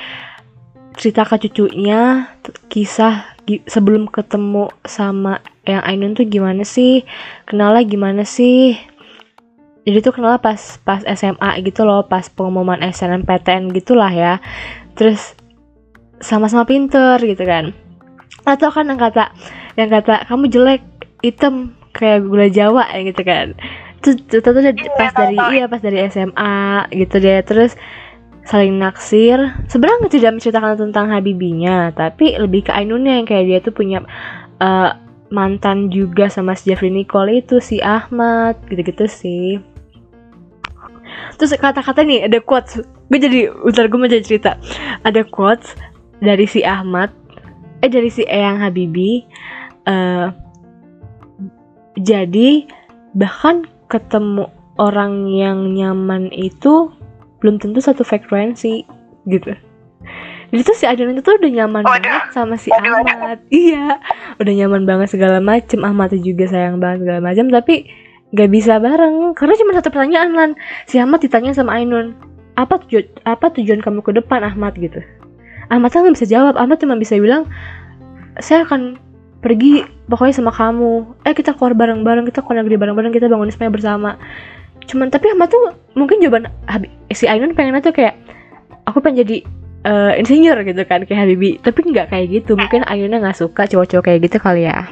cerita 0.96 1.28
ke 1.28 1.36
cucunya 1.48 2.32
kisah 2.72 3.36
sebelum 3.68 4.08
ketemu 4.08 4.72
sama 4.88 5.44
Eyang 5.68 5.84
Ainun 5.84 6.14
tuh 6.16 6.24
gimana 6.26 6.64
sih? 6.64 7.04
Kenalnya 7.44 7.84
gimana 7.84 8.24
sih? 8.24 8.80
Jadi 9.82 9.98
tuh 10.00 10.14
kenal 10.14 10.38
pas 10.38 10.78
pas 10.86 11.02
SMA 11.04 11.52
gitu 11.66 11.84
loh 11.84 12.06
pas 12.06 12.30
pengumuman 12.30 12.80
SNMPTN 12.80 13.74
gitulah 13.74 14.14
ya. 14.14 14.38
Terus 14.94 15.34
sama-sama 16.22 16.64
pinter 16.64 17.18
gitu 17.20 17.42
kan. 17.44 17.74
Atau 18.46 18.70
kan 18.70 18.86
yang 18.86 19.02
kata 19.02 19.34
yang 19.76 19.90
kata 19.90 20.30
kamu 20.30 20.54
jelek 20.54 20.82
hitam 21.26 21.74
kayak 21.92 22.24
gula 22.24 22.46
Jawa 22.48 22.86
gitu 23.02 23.22
kan. 23.26 23.58
Itu 24.02 24.38
tuh 24.42 24.54
dari- 24.54 24.78
Iya, 24.78 24.94
pas 24.98 25.12
dari 25.14 25.36
iya 25.58 25.66
pas 25.66 25.82
dari 25.82 25.98
SMA 26.10 26.58
gitu 26.94 27.16
deh. 27.18 27.42
Terus 27.42 27.74
saling 28.52 28.76
naksir. 28.76 29.40
Sebenarnya 29.72 30.12
tidak 30.12 30.36
menceritakan 30.36 30.76
tentang 30.76 31.08
Habibinya 31.08 31.96
tapi 31.96 32.36
lebih 32.36 32.68
ke 32.68 32.72
Ainunnya 32.76 33.24
yang 33.24 33.28
kayak 33.28 33.46
dia 33.48 33.60
tuh 33.64 33.72
punya 33.72 34.04
eh, 34.60 34.92
mantan 35.32 35.88
juga 35.88 36.28
sama 36.28 36.60
si 36.60 36.68
Jeffrey 36.68 36.92
Nicole 36.92 37.40
itu 37.40 37.64
si 37.64 37.80
Ahmad 37.80 38.60
gitu-gitu 38.68 39.08
sih. 39.08 39.64
Terus 41.40 41.56
kata-kata 41.56 42.04
nih 42.04 42.28
ada 42.28 42.44
quotes. 42.44 42.84
Gue 43.08 43.20
jadi 43.20 43.48
bentar 43.48 43.88
gue 43.88 44.00
mau 44.00 44.12
cerita. 44.12 44.60
Ada 45.08 45.24
quotes 45.24 45.80
dari 46.20 46.44
si 46.44 46.62
Ahmad 46.68 47.10
eh 47.82 47.90
dari 47.90 48.14
si 48.14 48.22
Eyang 48.28 48.62
Habibi 48.62 49.26
eh 49.90 50.28
jadi 51.98 52.68
bahkan 53.18 53.68
ketemu 53.92 54.48
orang 54.80 55.28
yang 55.28 55.76
nyaman 55.76 56.32
itu 56.32 56.94
belum 57.42 57.58
tentu 57.58 57.82
satu 57.82 58.06
frekuensi 58.06 58.86
gitu. 59.26 59.52
Jadi 60.52 60.62
tuh 60.68 60.76
si 60.76 60.84
Adnan 60.84 61.16
itu 61.16 61.24
tuh 61.24 61.40
udah 61.40 61.52
nyaman 61.52 61.84
Waduh. 61.88 62.04
banget 62.04 62.36
sama 62.36 62.56
si 62.60 62.68
Waduh, 62.70 62.92
waduh. 63.02 63.16
Ahmad. 63.18 63.40
Iya 63.54 63.98
udah 64.38 64.54
nyaman 64.54 64.84
banget 64.84 65.08
segala 65.16 65.40
macem. 65.40 65.80
Ahmad 65.82 66.12
juga 66.14 66.46
sayang 66.48 66.78
banget 66.78 67.08
segala 67.08 67.20
macam 67.24 67.46
tapi 67.50 67.88
gak 68.36 68.50
bisa 68.52 68.78
bareng. 68.78 69.32
Karena 69.36 69.54
cuma 69.56 69.72
satu 69.76 69.90
pertanyaan 69.90 70.30
lan. 70.36 70.50
Si 70.88 71.00
Ahmad 71.00 71.24
ditanya 71.24 71.56
sama 71.56 71.80
Ainun 71.80 72.14
apa 72.60 72.84
tujuan 72.84 73.08
apa 73.24 73.48
tujuan 73.56 73.80
kamu 73.80 74.04
ke 74.04 74.12
depan 74.12 74.44
Ahmad? 74.44 74.76
gitu. 74.76 75.00
Ahmad 75.72 75.88
kan 75.96 76.04
nggak 76.04 76.20
bisa 76.20 76.28
jawab. 76.28 76.60
Ahmad 76.60 76.84
cuma 76.84 77.00
bisa 77.00 77.16
bilang 77.16 77.48
saya 78.44 78.68
akan 78.68 79.00
pergi 79.40 79.88
pokoknya 80.12 80.36
sama 80.36 80.52
kamu. 80.52 81.16
Eh 81.24 81.32
kita 81.32 81.56
keluar 81.56 81.72
bareng-bareng 81.80 82.28
kita 82.28 82.44
keluar 82.44 82.60
negeri 82.68 82.76
bareng-bareng 82.76 83.16
kita 83.16 83.32
bangun 83.32 83.48
semuanya 83.56 83.72
bersama 83.72 84.12
cuman 84.90 85.08
tapi 85.10 85.30
Ahmad 85.32 85.50
tuh 85.50 85.76
mungkin 85.94 86.24
jawaban 86.24 86.50
si 87.12 87.28
Ainun 87.28 87.54
pengennya 87.54 87.84
tuh 87.84 87.94
kayak 87.94 88.16
aku 88.88 89.00
pengen 89.00 89.24
jadi 89.28 89.38
eh, 89.86 90.12
insinyur 90.20 90.58
gitu 90.64 90.82
kan 90.86 91.06
kayak 91.06 91.26
Habibi 91.26 91.58
tapi 91.62 91.80
nggak 91.86 92.10
kayak 92.10 92.28
gitu 92.32 92.54
mungkin 92.58 92.86
Ainunnya 92.86 93.22
nggak 93.22 93.40
suka 93.40 93.66
cowok-cowok 93.66 94.04
kayak 94.06 94.20
gitu 94.26 94.38
kali 94.38 94.66
ya 94.66 94.86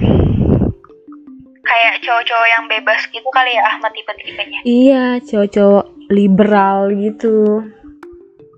Kayak 1.59 2.01
cowok-cowok 2.01 2.47
yang 2.49 2.65
bebas 2.65 3.01
gitu 3.13 3.29
kali 3.29 3.51
ya 3.53 3.63
Ahmad 3.67 3.91
tipe-tipenya. 3.93 4.59
iya 4.65 5.05
cowok-cowok 5.21 5.85
liberal 6.09 6.89
gitu 6.91 7.61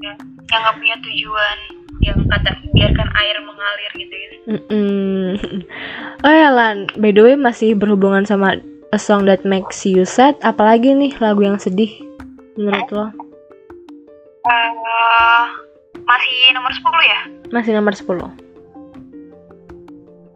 Yang 0.02 0.18
nggak 0.48 0.76
punya 0.80 0.96
tujuan. 1.00 1.58
Yang 2.02 2.18
kata 2.28 2.50
biarkan 2.74 3.10
air 3.14 3.36
mengalir 3.46 3.92
gitu 3.94 4.14
gitu. 4.16 4.36
Mm-mm. 4.42 5.28
oh 6.26 6.34
ya 6.34 6.50
Lan 6.50 6.90
by 6.98 7.12
the 7.14 7.22
way 7.22 7.36
masih 7.38 7.76
berhubungan 7.78 8.26
sama 8.26 8.58
A 8.92 8.98
Song 8.98 9.24
That 9.24 9.44
Makes 9.44 9.84
You 9.86 10.04
Sad 10.04 10.36
apalagi 10.42 10.92
nih 10.92 11.16
lagu 11.18 11.42
yang 11.42 11.56
sedih 11.58 11.92
menurut 12.54 12.90
lo 12.92 13.06
Eh, 14.42 15.44
masih 16.02 16.38
nomor 16.52 16.72
10 16.74 16.82
ya? 17.06 17.20
masih 17.50 17.72
nomor 17.72 17.94
10 17.94 18.10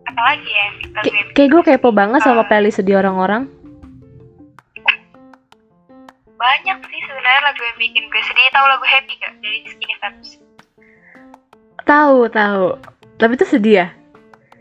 Apalagi 0.05 0.47
ya? 0.47 0.67
Yang 1.03 1.33
kayak 1.33 1.49
gue 1.49 1.61
kepo 1.65 1.89
banget 1.91 2.21
sama 2.21 2.45
playlist 2.45 2.79
sedih 2.79 2.97
orang-orang 2.97 3.49
banyak 6.35 6.77
sih 6.77 7.01
sebenarnya 7.01 7.41
lagu 7.43 7.57
yang 7.59 7.77
bikin 7.79 8.03
gue 8.05 8.21
sedih. 8.21 8.45
Tahu 8.51 8.65
lagu 8.67 8.85
Happy 8.85 9.13
gak? 9.17 9.33
Dari 9.39 9.59
Skinny 9.65 9.95
Fats. 9.97 10.29
tahu 11.81 12.25
tahu 12.27 12.77
tapi 13.15 13.33
itu 13.33 13.45
sedih 13.45 13.75
ya 13.75 13.87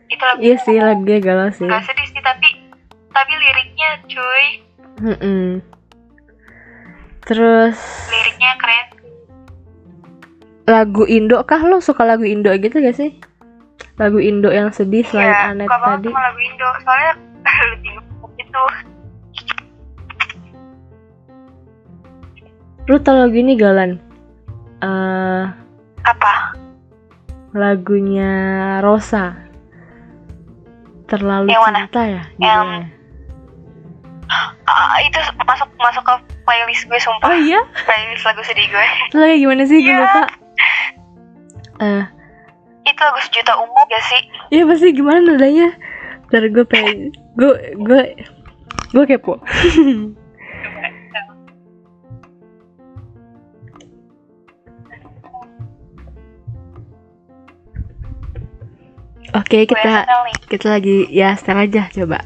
Itu 0.07 0.23
lagu 0.23 0.39
iya 0.41 0.57
sih 0.59 0.77
lagunya 0.77 1.19
galau 1.21 1.49
sih 1.51 1.65
Gak 1.65 1.85
sedih 1.85 2.04
Mm-mm. 5.05 5.61
terus 7.23 7.77
liriknya 8.09 8.53
keren. 8.57 8.87
lagu 10.65 11.05
Indo 11.05 11.41
kah? 11.43 11.61
Lo 11.61 11.77
suka 11.79 12.03
lagu 12.03 12.25
Indo 12.25 12.49
gitu 12.55 12.81
gak 12.81 12.97
sih? 12.97 13.21
Lagu 13.95 14.17
Indo 14.17 14.49
yang 14.49 14.69
sedih 14.71 15.05
selain 15.05 15.29
Iya, 15.29 15.53
Anet 15.53 15.67
suka 15.67 15.77
banget 15.79 15.93
tadi. 15.95 16.09
sama 16.09 16.21
lagu 16.23 16.41
Indo. 16.41 16.69
Soalnya 16.81 17.13
gitu. 18.39 18.63
Lu 22.87 22.97
tau 22.99 23.17
lagu 23.19 23.33
ini 23.35 23.55
galan 23.55 23.97
eh 24.81 25.45
apa? 26.01 26.35
lagunya 27.55 28.33
Rosa. 28.81 29.37
Terlalu 31.05 31.49
Yang 31.49 31.63
mana? 31.63 31.79
cinta 31.85 32.03
ya? 32.03 32.23
Yang- 32.37 32.94
Ah, 34.65 34.97
itu 35.05 35.19
masuk 35.45 35.69
masuk 35.77 36.03
ke 36.03 36.15
playlist 36.45 36.89
gue 36.89 36.99
sumpah. 36.99 37.29
Oh 37.31 37.37
iya? 37.37 37.61
Playlist 37.85 38.25
lagu 38.25 38.43
sedih 38.43 38.67
gue. 38.67 38.87
Lagi 39.13 39.37
gimana 39.39 39.63
sih? 39.65 39.79
Gue 39.81 39.93
Iya. 39.93 40.01
lupa. 40.01 40.23
Eh. 41.81 42.05
Itu 42.85 43.01
lagu 43.01 43.21
sejuta 43.25 43.53
ungu 43.59 43.83
gak 43.89 44.05
sih? 44.05 44.21
Iya 44.51 44.63
pasti 44.65 44.93
gimana 44.93 45.21
nadanya? 45.25 45.69
Ntar 46.29 46.49
gue 46.51 46.65
pengen 46.65 47.13
gue 47.37 47.53
gue 47.77 48.03
gue 48.95 49.05
kepo. 49.07 49.39
Oke 59.35 59.67
gue 59.67 59.75
kita 59.75 60.07
kita 60.47 60.67
lagi 60.79 61.09
ya 61.11 61.35
setel 61.35 61.59
aja 61.67 61.83
coba 61.91 62.23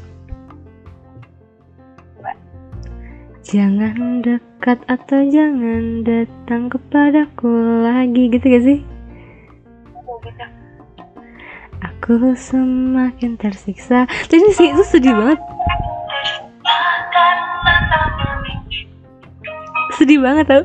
Jangan 3.49 4.21
dekat 4.21 4.77
atau 4.85 5.25
jangan 5.25 6.05
datang 6.05 6.69
kepadaku 6.69 7.81
lagi 7.81 8.29
gitu 8.29 8.45
gak 8.45 8.61
sih? 8.61 8.79
gitu 10.21 10.45
Aku 11.81 12.37
semakin 12.37 13.41
tersiksa. 13.41 14.05
Jadi 14.29 14.53
sih 14.53 14.69
itu 14.69 14.85
sedih 14.85 15.17
banget. 15.17 15.41
Sedih 19.97 20.21
banget 20.21 20.45
tau. 20.45 20.63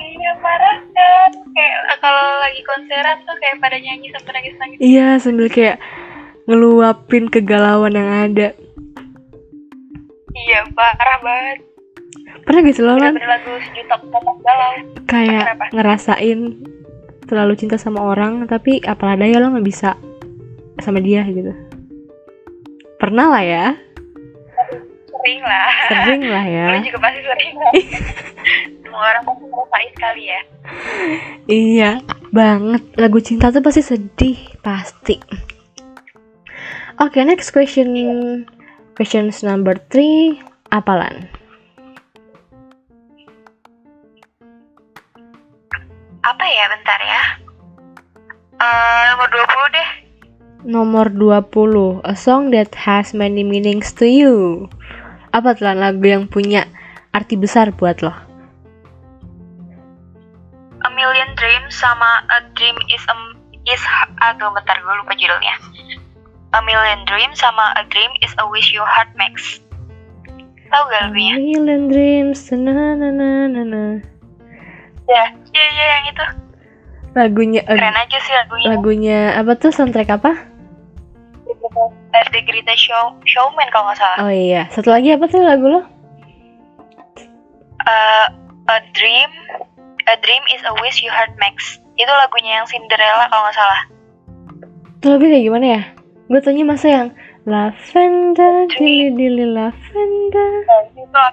iya 0.00 0.32
parah 0.40 0.80
kan 0.96 1.30
kayak 1.52 1.76
kalau 2.00 2.26
lagi 2.40 2.60
konseran 2.64 3.20
tuh 3.28 3.36
kayak 3.36 3.60
pada 3.60 3.76
nyanyi 3.76 4.08
sampai 4.16 4.32
nangis 4.32 4.56
nangis 4.56 4.78
Iya 4.80 5.08
sambil 5.20 5.52
kayak 5.52 5.76
ngeluapin 6.48 7.28
kegalauan 7.28 7.92
yang 7.92 8.32
ada. 8.32 8.56
Iya 10.46 10.60
parah 10.72 11.18
banget 11.20 11.58
Pernah 12.44 12.60
gak 12.64 12.74
sih 12.76 12.84
lo 12.84 12.96
Lan, 12.96 13.14
lagu 13.16 13.52
sejuta 13.60 13.96
galau 14.00 14.72
kayak 15.04 15.44
Kenapa? 15.52 15.64
ngerasain 15.76 16.38
terlalu 17.28 17.54
cinta 17.60 17.76
sama 17.76 18.00
orang 18.00 18.48
tapi 18.48 18.80
apalah 18.80 19.16
daya 19.16 19.36
lo 19.36 19.52
nggak 19.52 19.66
bisa 19.68 19.96
sama 20.80 20.96
dia 21.02 21.26
gitu. 21.28 21.52
Pernah 22.96 23.26
lah 23.28 23.44
ya, 23.44 23.66
sering 25.12 25.42
lah 25.44 25.72
sering 25.92 26.22
lah 26.24 26.44
ya. 26.46 26.66
Lu 26.72 26.80
juga 26.88 26.98
pasti 27.04 27.20
sering 27.20 27.54
lah 27.58 27.72
semua 28.80 29.02
orang 29.12 29.22
pasti 29.28 29.44
ngerasain 29.44 29.92
kali 30.00 30.24
ya 30.24 30.40
Iya, 31.48 31.90
banget. 32.30 32.82
Lagu 32.96 33.18
cinta 33.20 33.48
tuh 33.48 33.60
pasti 33.60 33.80
sedih, 33.80 34.38
pasti. 34.60 35.16
Oke, 36.96 37.24
next 37.24 37.52
question. 37.52 37.88
Questions 38.98 39.46
number 39.46 39.78
three, 39.94 40.42
apalan? 40.74 41.30
apa 46.28 46.44
ya 46.44 46.64
bentar 46.68 47.00
ya 47.00 47.22
Eh 48.58 49.02
nomor 49.14 49.28
20 49.32 49.74
deh 49.74 49.90
Nomor 50.66 51.06
20, 51.14 52.02
a 52.02 52.14
song 52.18 52.50
that 52.50 52.74
has 52.74 53.14
many 53.14 53.46
meanings 53.46 53.94
to 53.94 54.10
you. 54.10 54.66
Apa 55.30 55.54
tuh 55.54 55.70
Lan, 55.70 55.78
lagu 55.78 56.02
yang 56.02 56.26
punya 56.26 56.66
arti 57.14 57.38
besar 57.38 57.70
buat 57.70 58.02
lo? 58.02 58.10
A 60.82 60.88
Million 60.98 61.30
Dreams 61.38 61.78
sama 61.78 62.26
A 62.34 62.42
Dream 62.58 62.74
is 62.90 63.00
a 63.06 63.14
is 63.70 63.82
aduh 64.18 64.50
bentar 64.50 64.82
gue 64.82 64.94
lupa 64.98 65.14
judulnya 65.14 65.54
A 66.58 66.60
Million 66.66 67.06
Dreams 67.06 67.38
sama 67.38 67.70
A 67.78 67.86
Dream 67.86 68.10
is 68.18 68.34
a 68.42 68.44
Wish 68.50 68.74
Your 68.74 68.86
Heart 68.90 69.14
Makes 69.14 69.62
tahu 70.68 70.84
gak 70.92 71.02
lagunya? 71.08 71.34
Million 71.40 71.82
dreams, 71.88 72.40
na 72.52 72.92
na 72.92 73.08
na 73.08 73.48
na 73.48 73.62
na. 73.64 73.82
Ya, 75.08 75.24
iya 75.56 75.64
iya 75.72 75.84
yang 75.96 76.06
itu 76.12 76.26
Lagunya, 77.16 77.64
keren 77.64 77.96
aja 77.96 78.18
sih 78.20 78.34
lagunya. 78.36 78.66
lagunya 78.70 79.18
apa 79.34 79.56
tuh 79.56 79.72
soundtrack 79.72 80.12
apa? 80.12 80.32
The 82.28 82.44
Greatest 82.44 82.84
Show 82.84 83.16
Showman 83.24 83.72
kalau 83.72 83.90
nggak 83.90 83.98
salah. 83.98 84.18
Oh 84.28 84.32
iya, 84.32 84.68
satu 84.70 84.92
lagi 84.92 85.16
apa 85.16 85.24
tuh 85.26 85.40
lagu 85.40 85.66
lo? 85.66 85.82
Eh, 87.88 88.26
a 88.68 88.76
Dream 88.92 89.30
A 90.04 90.14
Dream 90.20 90.44
is 90.52 90.60
a 90.68 90.76
Wish 90.84 91.00
Your 91.00 91.16
Heart 91.16 91.34
Makes 91.40 91.80
itu 91.98 92.12
lagunya 92.12 92.60
yang 92.62 92.66
Cinderella 92.68 93.26
kalau 93.32 93.48
nggak 93.48 93.56
salah. 93.56 93.80
Tuh 95.00 95.08
lagu 95.16 95.24
kayak 95.24 95.44
gimana 95.48 95.66
ya? 95.66 95.82
Gue 96.28 96.40
tanya 96.44 96.64
masa 96.68 96.86
yang 96.92 97.08
lavender, 97.48 98.68
dili 98.76 99.16
dili 99.16 99.48
lavender. 99.48 100.52
Nah. 101.08 101.32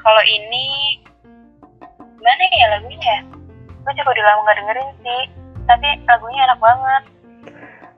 Kalau 0.00 0.22
ini 0.24 0.96
gimana 1.92 2.42
ya 2.56 2.66
lagunya? 2.72 2.96
ya? 3.04 3.20
Gue 3.84 3.92
juga 4.00 4.10
udah 4.16 4.24
lama 4.24 4.40
gak 4.48 4.56
dengerin 4.64 4.90
sih. 5.04 5.22
Tapi 5.68 5.88
lagunya 6.08 6.40
enak 6.48 6.58
banget. 6.58 7.02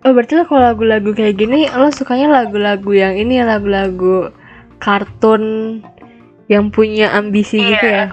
Oh 0.05 0.13
berarti 0.13 0.37
lo 0.37 0.45
kalau 0.45 0.63
lagu-lagu 0.69 1.11
kayak 1.17 1.41
gini 1.41 1.65
lo 1.73 1.89
sukanya 1.89 2.29
lagu-lagu 2.29 2.93
yang 2.93 3.17
ini 3.17 3.41
ya 3.41 3.49
lagu-lagu 3.49 4.35
kartun 4.77 5.81
yang 6.51 6.69
punya 6.69 7.09
ambisi 7.15 7.57
gitu 7.57 7.87
ya? 7.87 8.13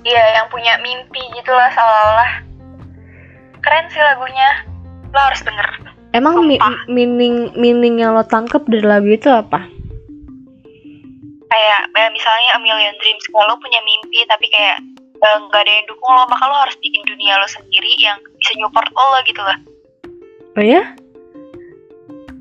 Iya, 0.00 0.24
yang 0.38 0.46
punya 0.52 0.78
mimpi 0.84 1.20
gitulah 1.34 1.66
seolah-olah. 1.72 2.49
Keren 3.60 3.86
sih 3.92 4.00
lagunya. 4.00 4.48
Lo 5.10 5.20
harus 5.20 5.42
denger. 5.42 5.66
Emang 6.10 6.42
mi- 6.42 6.58
meaning 6.90 7.54
meaning 7.54 8.02
yang 8.02 8.18
lo 8.18 8.26
tangkep 8.26 8.66
dari 8.66 8.82
lagu 8.82 9.06
itu 9.06 9.30
apa? 9.30 9.62
Kayak 11.50 11.80
eh, 11.94 12.10
misalnya 12.14 12.50
A 12.54 12.58
Million 12.62 12.94
Dreams, 12.98 13.26
kalau 13.30 13.54
lo 13.54 13.56
punya 13.58 13.78
mimpi 13.82 14.22
tapi 14.26 14.46
kayak 14.50 14.78
eh, 15.18 15.36
nggak 15.50 15.62
ada 15.62 15.72
yang 15.82 15.86
dukung 15.86 16.10
lo, 16.14 16.26
maka 16.30 16.46
lo 16.46 16.56
harus 16.66 16.78
bikin 16.82 17.02
dunia 17.06 17.38
lo 17.38 17.46
sendiri 17.46 17.94
yang 18.02 18.18
bisa 18.38 18.54
support 18.58 18.90
lo 18.90 19.18
gitu 19.26 19.40
loh. 19.42 19.58
Oh 20.58 20.64
ya? 20.66 20.82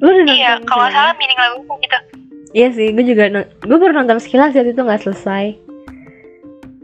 Lo 0.01 0.09
udah? 0.13 0.25
Iya, 0.29 0.51
kalau 0.65 0.87
salah 0.89 1.13
meaning 1.17 1.37
lagunya 1.37 1.75
gitu. 1.85 1.97
Iya 2.49 2.67
sih, 2.73 2.87
gue 2.97 3.05
juga 3.05 3.29
gue 3.45 3.77
baru 3.77 3.93
nonton 3.93 4.17
sekilas 4.17 4.57
ya 4.57 4.65
itu 4.65 4.81
nggak 4.81 5.05
selesai. 5.05 5.53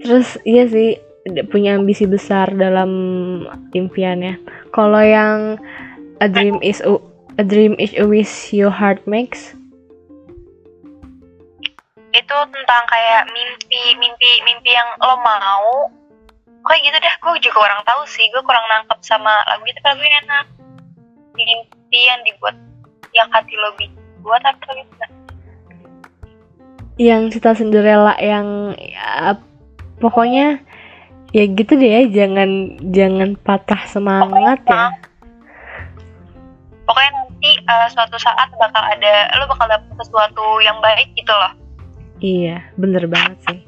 Terus 0.06 0.38
iya 0.46 0.70
sih 0.70 1.02
punya 1.50 1.74
ambisi 1.78 2.06
besar 2.06 2.54
dalam 2.54 2.92
impiannya. 3.74 4.38
Kalau 4.70 5.02
yang 5.02 5.58
a 6.22 6.28
dream 6.30 6.62
is 6.62 6.80
a, 6.86 6.98
a 7.42 7.44
dream 7.44 7.74
is 7.82 7.92
a 7.98 8.06
wish 8.06 8.54
your 8.54 8.70
heart 8.70 9.02
makes, 9.10 9.58
itu 12.14 12.38
tentang 12.54 12.84
kayak 12.88 13.28
mimpi 13.34 13.84
mimpi 13.98 14.32
mimpi 14.46 14.72
yang 14.72 14.90
lo 15.02 15.18
mau. 15.26 15.90
Kayak 16.66 16.82
gitu 16.82 16.98
deh 16.98 17.16
gue 17.22 17.34
juga 17.46 17.58
kurang 17.62 17.82
tahu 17.86 18.02
sih. 18.10 18.26
Gue 18.34 18.42
kurang 18.42 18.66
nangkep 18.70 18.98
sama 19.06 19.34
lagu 19.50 19.66
itu 19.70 19.78
tapi 19.82 20.02
lagunya 20.02 20.20
enak. 20.26 20.46
Mimpi 21.36 22.00
yang 22.06 22.22
dibuat 22.26 22.56
yang 23.14 23.28
hati 23.34 23.54
lo 23.58 23.74
buat 24.26 24.42
apa 24.42 24.66
gitu 24.74 24.94
yang 26.96 27.28
cerita 27.28 27.52
Cinderella 27.52 28.16
yang 28.24 28.72
ya, 28.80 29.36
pokoknya 30.00 30.64
ya 31.36 31.44
gitu 31.52 31.76
deh 31.76 31.92
ya 31.92 32.02
jangan 32.08 32.80
jangan 32.96 33.36
patah 33.44 33.82
semangat 33.92 34.64
ya. 34.64 34.88
Pokoknya 36.88 37.12
nanti 37.12 37.52
uh, 37.68 37.88
suatu 37.92 38.16
saat 38.16 38.48
bakal 38.56 38.80
ada 38.80 39.36
lo 39.36 39.52
bakal 39.52 39.68
dapet 39.68 39.92
sesuatu 40.00 40.64
yang 40.64 40.80
baik 40.80 41.12
gitu 41.20 41.36
loh. 41.36 41.52
Iya 42.24 42.64
bener 42.80 43.04
banget 43.12 43.36
sih. 43.52 43.60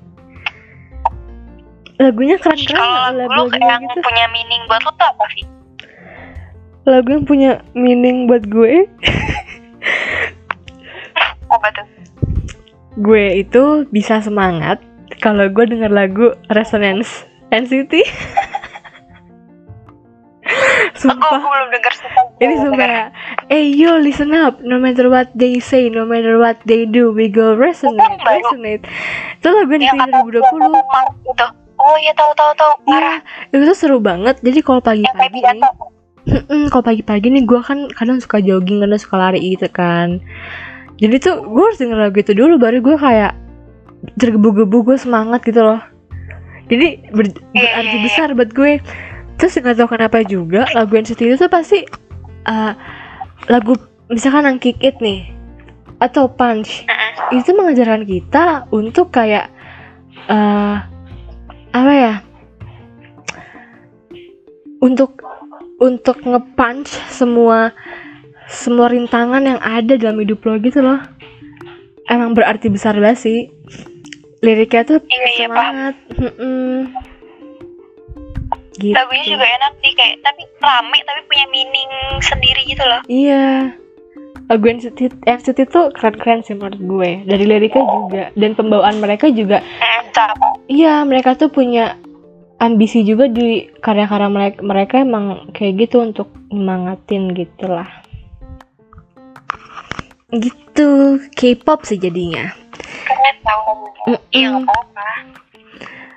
Lagunya 2.00 2.40
keren 2.40 2.56
keren 2.56 2.80
kalau 2.80 3.12
lagu 3.20 3.52
lo 3.52 3.60
yang 3.60 3.84
gitu. 3.84 4.00
punya 4.00 4.26
meaning 4.32 4.64
buat 4.72 4.82
lo 4.88 4.92
tuh 4.96 5.08
apa 5.12 5.26
sih? 5.36 5.46
Lagu 6.88 7.10
yang 7.12 7.26
punya 7.28 7.52
meaning 7.76 8.32
buat 8.32 8.48
gue? 8.48 8.88
Apa 11.52 11.68
tuh? 11.76 11.88
Gue 12.96 13.44
itu 13.44 13.84
bisa 13.92 14.24
semangat 14.24 14.80
kalau 15.20 15.52
gue 15.52 15.68
denger 15.68 15.92
lagu 15.92 16.32
Resonance 16.48 17.28
NCT. 17.54 17.94
sumpah. 21.02 21.30
Aku 21.38 21.48
belum 21.48 21.68
sumpah. 21.72 22.26
Ini 22.40 22.56
sumpah 22.60 22.88
ya. 22.88 23.06
Hey 23.52 23.72
yo, 23.76 24.00
listen 24.00 24.32
up. 24.36 24.60
No 24.64 24.80
matter 24.80 25.08
what 25.12 25.32
they 25.36 25.60
say, 25.60 25.92
no 25.92 26.08
matter 26.08 26.40
what 26.40 26.60
they 26.68 26.88
do, 26.88 27.12
we 27.12 27.28
go 27.28 27.56
resonate, 27.56 28.20
resonate. 28.24 28.84
Itu 29.40 29.48
lagu 29.52 29.74
yang 29.76 30.00
di 30.00 30.12
2020. 30.40 31.28
Gitu. 31.28 31.48
Oh 31.78 31.96
iya 32.02 32.12
tahu 32.18 32.32
tahu 32.34 32.52
tahu. 32.58 32.74
Iya, 32.90 33.22
itu 33.54 33.64
tuh 33.70 33.78
seru 33.78 33.98
banget. 34.02 34.42
Jadi 34.42 34.60
kalau 34.66 34.82
pagi-pagi 34.82 35.40
nih, 35.46 35.62
kalau 36.74 36.84
pagi-pagi 36.84 37.28
nih 37.32 37.44
gue 37.48 37.60
kan 37.64 37.88
kadang 37.94 38.20
suka 38.20 38.44
jogging, 38.44 38.84
kadang 38.84 39.00
suka 39.00 39.16
lari 39.16 39.40
gitu 39.56 39.68
kan 39.72 40.20
jadi 40.98 41.16
tuh 41.22 41.36
gue 41.46 41.64
harus 41.64 41.80
denger 41.80 41.98
lagu 41.98 42.18
itu 42.18 42.34
dulu 42.34 42.58
baru 42.58 42.78
gue 42.82 42.98
kayak 42.98 43.34
tergebu-gebu 44.18 44.78
gue 44.92 44.98
semangat 44.98 45.46
gitu 45.46 45.62
loh 45.62 45.82
jadi 46.68 47.00
ber 47.16 47.32
berarti 47.56 47.98
besar 48.04 48.28
buat 48.36 48.52
gue. 48.52 48.84
Terus 49.38 49.54
nggak 49.62 49.78
tahu 49.78 49.90
kenapa 49.94 50.26
juga 50.26 50.66
lagu 50.74 50.98
NCT 50.98 51.22
itu 51.30 51.36
tuh 51.38 51.52
pasti 51.52 51.86
uh, 52.50 52.74
lagu 53.48 53.78
misalkan 54.10 54.50
yang 54.50 54.60
kick 54.60 54.80
it 54.82 54.98
nih 55.00 55.30
atau 56.02 56.30
punch 56.30 56.86
itu 57.34 57.50
mengajarkan 57.54 58.06
kita 58.06 58.66
untuk 58.74 59.14
kayak 59.14 59.50
uh, 60.30 60.82
apa 61.74 61.94
ya 61.94 62.14
untuk 64.82 65.22
untuk 65.78 66.18
ngepunch 66.26 66.90
semua 67.14 67.74
semua 68.48 68.90
rintangan 68.90 69.44
yang 69.44 69.60
ada 69.60 70.00
dalam 70.00 70.18
hidup 70.24 70.40
lo 70.48 70.56
gitu 70.64 70.80
loh. 70.80 70.98
Emang 72.08 72.32
berarti 72.32 72.72
besar 72.72 72.96
banget 72.96 73.20
sih 73.20 73.40
liriknya 74.42 74.84
tuh 74.86 75.00
iya, 75.10 75.28
iya, 75.34 75.48
semangat. 75.50 75.96
Gitu. 78.78 78.94
lagunya 78.94 79.26
juga 79.26 79.42
enak 79.42 79.74
sih 79.82 79.94
kayak 79.98 80.22
tapi 80.22 80.46
rame 80.62 81.02
tapi 81.02 81.22
punya 81.26 81.46
meaning 81.50 81.92
sendiri 82.22 82.62
gitu 82.70 82.84
loh. 82.86 83.02
Iya. 83.10 83.74
Lagu 84.48 84.64
NCT, 84.70 85.60
tuh 85.68 85.92
keren-keren 85.92 86.46
sih 86.46 86.56
menurut 86.56 86.78
gue. 86.80 87.10
Dari 87.26 87.44
liriknya 87.50 87.84
juga. 87.84 88.24
Dan 88.38 88.54
pembawaan 88.54 89.02
mereka 89.02 89.34
juga. 89.34 89.66
Iya 90.70 91.02
mereka 91.10 91.34
tuh 91.34 91.50
punya 91.50 91.98
ambisi 92.62 93.02
juga 93.02 93.26
di 93.26 93.66
karya-karya 93.82 94.30
mereka 94.30 94.58
mereka 94.62 94.96
emang 95.02 95.50
kayak 95.58 95.90
gitu 95.90 96.06
untuk 96.06 96.30
nyemangatin 96.54 97.34
gitulah. 97.34 97.90
Gitu. 100.30 101.18
K-pop 101.34 101.82
sih 101.82 101.98
jadinya 101.98 102.67
keren 103.06 103.38
tau. 103.44 103.92
Iya 104.32 104.48
nggak 104.56 104.64
apa-apa. 104.66 105.08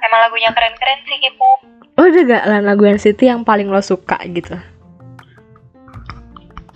Emang 0.00 0.20
lagunya 0.24 0.50
keren-keren 0.56 0.98
sih 1.04 1.18
K-pop 1.20 1.80
oh 2.00 2.08
ada 2.08 2.20
gak 2.24 2.44
lah 2.48 2.60
lagu 2.64 2.88
NCT 2.88 3.20
yang 3.28 3.44
paling 3.44 3.68
lo 3.68 3.84
suka 3.84 4.16
gitu. 4.32 4.56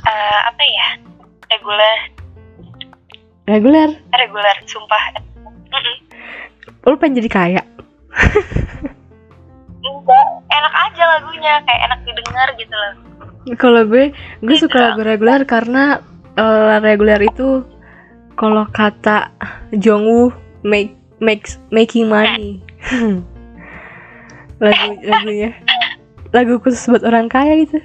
Uh, 0.05 0.41
apa 0.45 0.63
ya? 0.69 0.89
Reguler. 1.49 1.99
Reguler? 3.49 3.91
Reguler 4.13 4.57
sumpah. 4.69 5.17
Mm 5.41 5.81
-mm. 5.81 5.97
lo 6.85 7.01
pengen 7.01 7.25
jadi 7.25 7.31
kaya? 7.33 7.63
Enggak 9.81 10.27
enak 10.53 10.75
aja 10.77 11.03
lagunya. 11.17 11.55
Kayak 11.65 11.81
enak 11.89 11.99
didengar 12.05 12.49
gitu 12.61 12.75
loh. 12.77 12.95
Kalau 13.57 13.83
gue 13.89 14.13
gue 14.45 14.57
suka 14.61 14.93
lagu 14.93 15.01
reguler 15.01 15.49
karena 15.49 16.05
uh, 16.37 16.77
reguler 16.85 17.21
itu 17.25 17.65
kalau 18.35 18.67
kata 18.71 19.31
Jongwoo 19.75 20.35
make 20.67 20.95
makes 21.19 21.59
making 21.71 22.11
money. 22.11 22.63
Lagu 24.63 24.91
lagunya. 25.03 25.51
Lagu 26.35 26.59
khusus 26.63 26.87
buat 26.91 27.03
orang 27.07 27.31
kaya 27.31 27.63
gitu. 27.67 27.79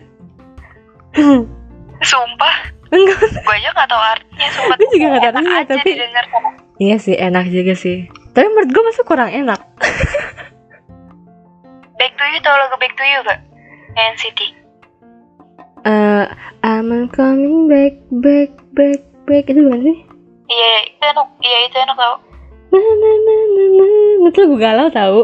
Sumpah? 2.02 2.56
Enggak. 2.90 3.22
Gue 3.46 3.56
aja 3.62 3.70
gak 3.76 3.90
tau 3.90 4.02
artinya 4.02 4.48
sumpah. 4.54 4.76
Gue 4.78 4.90
juga 4.98 5.06
gak 5.14 5.22
tau 5.22 5.30
artinya 5.46 5.66
tapi 5.70 5.90
didengar. 5.94 6.26
iya 6.82 6.98
sih 6.98 7.14
enak 7.14 7.46
juga 7.54 7.78
sih. 7.78 8.10
Tapi 8.34 8.50
menurut 8.50 8.74
gue 8.74 8.84
masih 8.90 9.06
kurang 9.06 9.30
enak. 9.30 9.62
Back 12.00 12.16
to 12.16 12.24
you 12.32 12.40
tau 12.42 12.56
lagu 12.56 12.80
back 12.80 12.96
to 12.96 13.04
you 13.04 13.20
gak 13.28 13.44
NCT 14.00 14.60
uh, 15.86 16.26
I'm 16.64 17.10
coming 17.10 17.70
back 17.70 17.94
back 18.12 18.52
back 18.74 19.02
back. 19.28 19.44
Itu 19.48 19.60
gimana 19.64 19.84
sih? 19.84 19.98
Iya 20.50 20.72
itu 20.90 21.04
enak 21.06 21.28
iya 21.46 21.58
itu 21.70 21.78
enak 21.78 21.96
tau. 21.96 22.16
Nah 22.70 22.82
nah 22.82 23.16
nah 23.26 23.42
nah 23.54 23.68
nah 23.78 24.30
itu 24.30 24.40
lagu 24.42 24.58
galau 24.58 24.88
tau. 24.90 25.20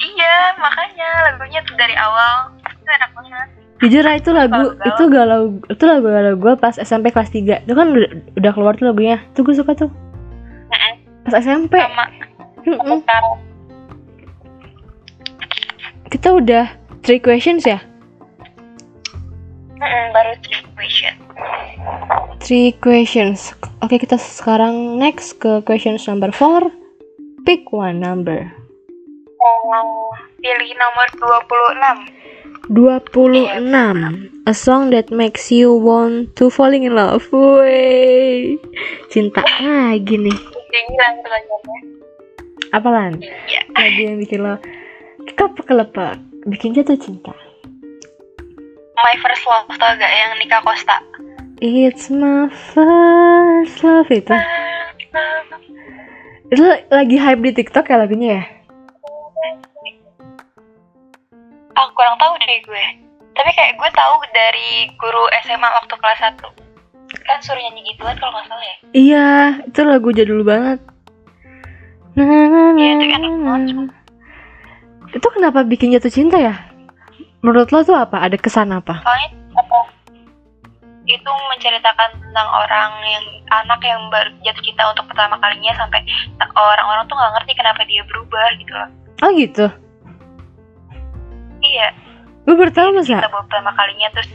Iya 0.00 0.34
makanya 0.58 1.08
lagunya 1.30 1.60
tuh 1.62 1.76
dari 1.78 1.94
awal 1.94 2.50
itu 2.58 2.90
enak 2.90 3.10
banget. 3.14 3.48
Jujur 3.80 4.02
lah 4.04 4.14
itu 4.18 4.30
lagu 4.34 4.62
galau. 4.74 4.88
itu 4.92 5.02
galau 5.08 5.42
itu 5.70 5.84
lagu 5.86 6.06
galau 6.10 6.34
gue 6.36 6.52
pas 6.58 6.74
SMP 6.76 7.14
kelas 7.14 7.32
3 7.32 7.64
itu 7.64 7.72
kan 7.72 7.86
udah, 7.94 8.10
udah 8.36 8.52
keluar 8.52 8.74
tuh 8.76 8.92
lagunya 8.92 9.24
tuh 9.32 9.40
gue 9.40 9.56
suka 9.56 9.72
tuh 9.72 9.88
pas 11.24 11.40
SMP 11.40 11.80
sama 11.80 12.04
mm 12.68 12.76
-mm. 12.76 13.00
kita 16.12 16.28
udah 16.28 16.68
three 17.00 17.22
questions 17.24 17.64
ya 17.64 17.80
baru 20.12 20.36
three 20.44 20.60
questions. 20.76 21.29
Three 22.40 22.74
questions. 22.76 23.52
Oke, 23.84 24.00
kita 24.00 24.16
sekarang 24.16 24.96
next 24.98 25.38
ke 25.38 25.60
questions 25.62 26.08
number 26.08 26.32
four. 26.32 26.72
Pick 27.44 27.68
one 27.72 28.00
number. 28.00 28.48
Oh, 29.40 30.12
pilih 30.40 30.72
nomor 30.76 31.06
26. 31.16 32.20
26. 32.70 34.40
A 34.46 34.54
song 34.54 34.90
that 34.90 35.10
makes 35.10 35.52
you 35.52 35.72
want 35.72 36.36
to 36.36 36.50
falling 36.50 36.84
in 36.84 36.96
love. 36.96 37.24
Wey. 37.32 38.56
Cinta 39.12 39.44
lagi 39.60 40.16
nih. 40.16 40.38
Apa 42.70 42.88
lan? 42.88 43.18
Iya. 43.20 43.62
Lagi 43.74 44.00
yang 44.06 44.16
bikin 44.20 44.40
lo 44.42 44.54
kelepek-kelepek. 45.34 46.18
Bikin 46.46 46.72
jatuh 46.76 46.96
cinta. 46.96 47.34
My 49.00 49.16
First 49.24 49.44
Love 49.48 49.72
tau 49.80 49.96
gak 49.96 50.12
yang 50.12 50.36
Nika 50.36 50.60
Costa 50.60 51.00
It's 51.60 52.08
my 52.08 52.48
first 52.48 53.84
love 53.84 54.08
itu 54.08 54.32
Itu 56.48 56.64
lagi 56.88 57.16
hype 57.20 57.44
di 57.44 57.52
TikTok 57.52 57.84
ya 57.84 58.00
lagunya 58.00 58.40
ya? 58.40 58.44
Aku 61.76 61.90
kurang 61.92 62.16
tahu 62.16 62.32
deh 62.40 62.60
gue 62.64 62.84
Tapi 63.36 63.50
kayak 63.52 63.76
gue 63.76 63.90
tahu 63.92 64.14
dari 64.32 64.88
guru 64.96 65.28
SMA 65.44 65.68
waktu 65.68 65.94
kelas 66.00 66.20
1 66.32 67.28
Kan 67.28 67.38
suruh 67.44 67.60
nyanyi 67.60 67.92
gituan 67.92 68.16
kalau 68.16 68.40
gak 68.40 68.48
salah 68.48 68.64
ya 68.64 68.76
Iya, 68.96 69.28
itu 69.68 69.80
lagu 69.84 70.08
jadul 70.16 70.40
banget 70.40 70.80
Nah, 72.16 72.24
nah, 72.24 72.72
iya, 72.80 72.96
itu 72.96 73.04
enak 73.04 73.36
banget 73.36 73.92
Itu 75.12 75.28
kenapa 75.28 75.60
bikin 75.68 75.92
jatuh 75.92 76.08
cinta 76.08 76.40
ya? 76.40 76.56
Menurut 77.44 77.68
lo 77.68 77.84
tuh 77.84 78.00
apa? 78.00 78.24
Ada 78.24 78.40
kesan 78.40 78.72
apa? 78.72 79.04
Soalnya 79.04 79.28
apa? 79.28 79.39
Itu 81.10 81.26
menceritakan 81.26 82.22
tentang 82.22 82.48
orang 82.54 82.90
yang 83.02 83.24
anak 83.50 83.80
yang 83.82 83.98
baru 84.14 84.30
jatuh 84.46 84.62
cinta 84.62 84.94
untuk 84.94 85.10
pertama 85.10 85.34
kalinya 85.42 85.74
sampai 85.74 86.06
orang-orang 86.54 87.02
tuh 87.10 87.16
nggak 87.18 87.32
ngerti 87.34 87.52
kenapa 87.58 87.82
dia 87.90 88.02
berubah 88.06 88.46
gitu 88.62 88.72
loh. 88.78 88.90
Oh 89.26 89.30
gitu? 89.34 89.66
Iya. 91.60 91.88
Gue 92.46 92.54
baru 92.54 92.70
tahu 92.70 92.88
masa? 92.94 93.18
Cinta 93.18 93.28
pertama 93.28 93.74
kalinya 93.74 94.08
terus 94.14 94.30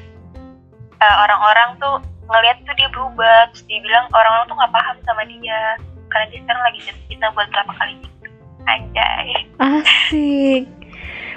uh, 1.00 1.16
orang-orang 1.26 1.70
tuh 1.80 1.96
ngeliat 2.26 2.58
tuh 2.66 2.76
dia 2.76 2.90
berubah 2.90 3.38
terus 3.54 3.64
dia 3.70 3.80
bilang 3.82 4.06
orang-orang 4.12 4.46
tuh 4.50 4.58
nggak 4.58 4.74
paham 4.74 4.96
sama 5.06 5.22
dia 5.30 5.62
karena 6.10 6.26
dia 6.34 6.40
sekarang 6.42 6.64
lagi 6.66 6.80
jatuh 6.90 7.06
cinta 7.10 7.28
buat 7.34 7.48
berapa 7.54 7.74
kalinya 7.78 8.10
anjay 8.66 9.28
asik 9.62 10.64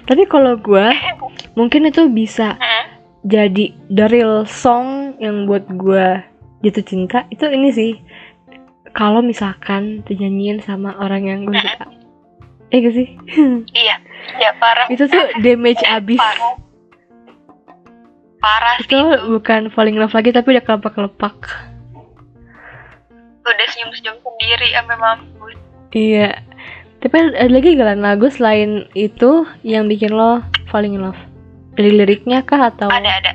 tapi 0.08 0.22
kalau 0.24 0.56
gue 0.56 0.86
mungkin 1.58 1.92
itu 1.92 2.08
bisa 2.08 2.56
Hmm. 2.56 2.97
Jadi 3.26 3.74
the 3.90 4.06
real 4.10 4.46
song 4.46 5.18
yang 5.18 5.48
buat 5.50 5.66
gue 5.74 6.22
jatuh 6.62 6.84
cinta 6.86 7.26
itu 7.32 7.46
ini 7.48 7.68
sih. 7.72 7.92
Kalau 8.96 9.22
misalkan 9.22 10.02
dinyanyiin 10.08 10.64
sama 10.64 10.96
orang 10.98 11.22
yang 11.26 11.40
gue 11.46 11.54
suka. 11.54 11.86
Eh 12.68 12.78
gak 12.84 12.94
sih? 12.94 13.08
Iya 13.84 13.96
ya 14.38 14.50
parah. 14.60 14.86
Itu 14.90 15.08
tuh 15.08 15.24
damage 15.40 15.82
abis. 15.86 16.20
Parah 16.20 16.68
parah 18.38 18.78
sih. 18.78 18.86
itu 18.86 19.00
bukan 19.34 19.70
falling 19.74 19.98
in 19.98 20.02
love 20.02 20.14
lagi 20.14 20.30
tapi 20.30 20.54
udah 20.54 20.64
kelepak-kelepak 20.64 21.36
udah 23.48 23.66
senyum-senyum 23.72 24.16
sendiri 24.20 24.68
sampai 24.76 24.96
mampus. 25.00 25.56
Iya. 25.96 26.30
Tapi 27.00 27.14
ada 27.32 27.48
lagi 27.48 27.78
galan 27.80 28.04
lagu 28.04 28.28
selain 28.28 28.84
itu 28.92 29.48
yang 29.64 29.88
bikin 29.88 30.12
lo 30.12 30.44
falling 30.68 30.98
in 30.98 31.08
love 31.08 31.16
dari 31.78 31.94
liriknya 31.94 32.42
kah 32.42 32.74
atau 32.74 32.90
ada 32.90 33.22
ada. 33.22 33.32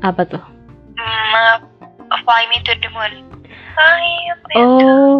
Apa 0.00 0.24
tuh? 0.24 0.40
Hmm, 0.96 1.60
fly 2.24 2.42
me 2.48 2.58
to 2.64 2.72
the 2.74 2.88
moon. 2.88 3.12
Fly 3.76 4.08
me 4.48 4.56
to 4.56 4.58
oh 4.58 5.18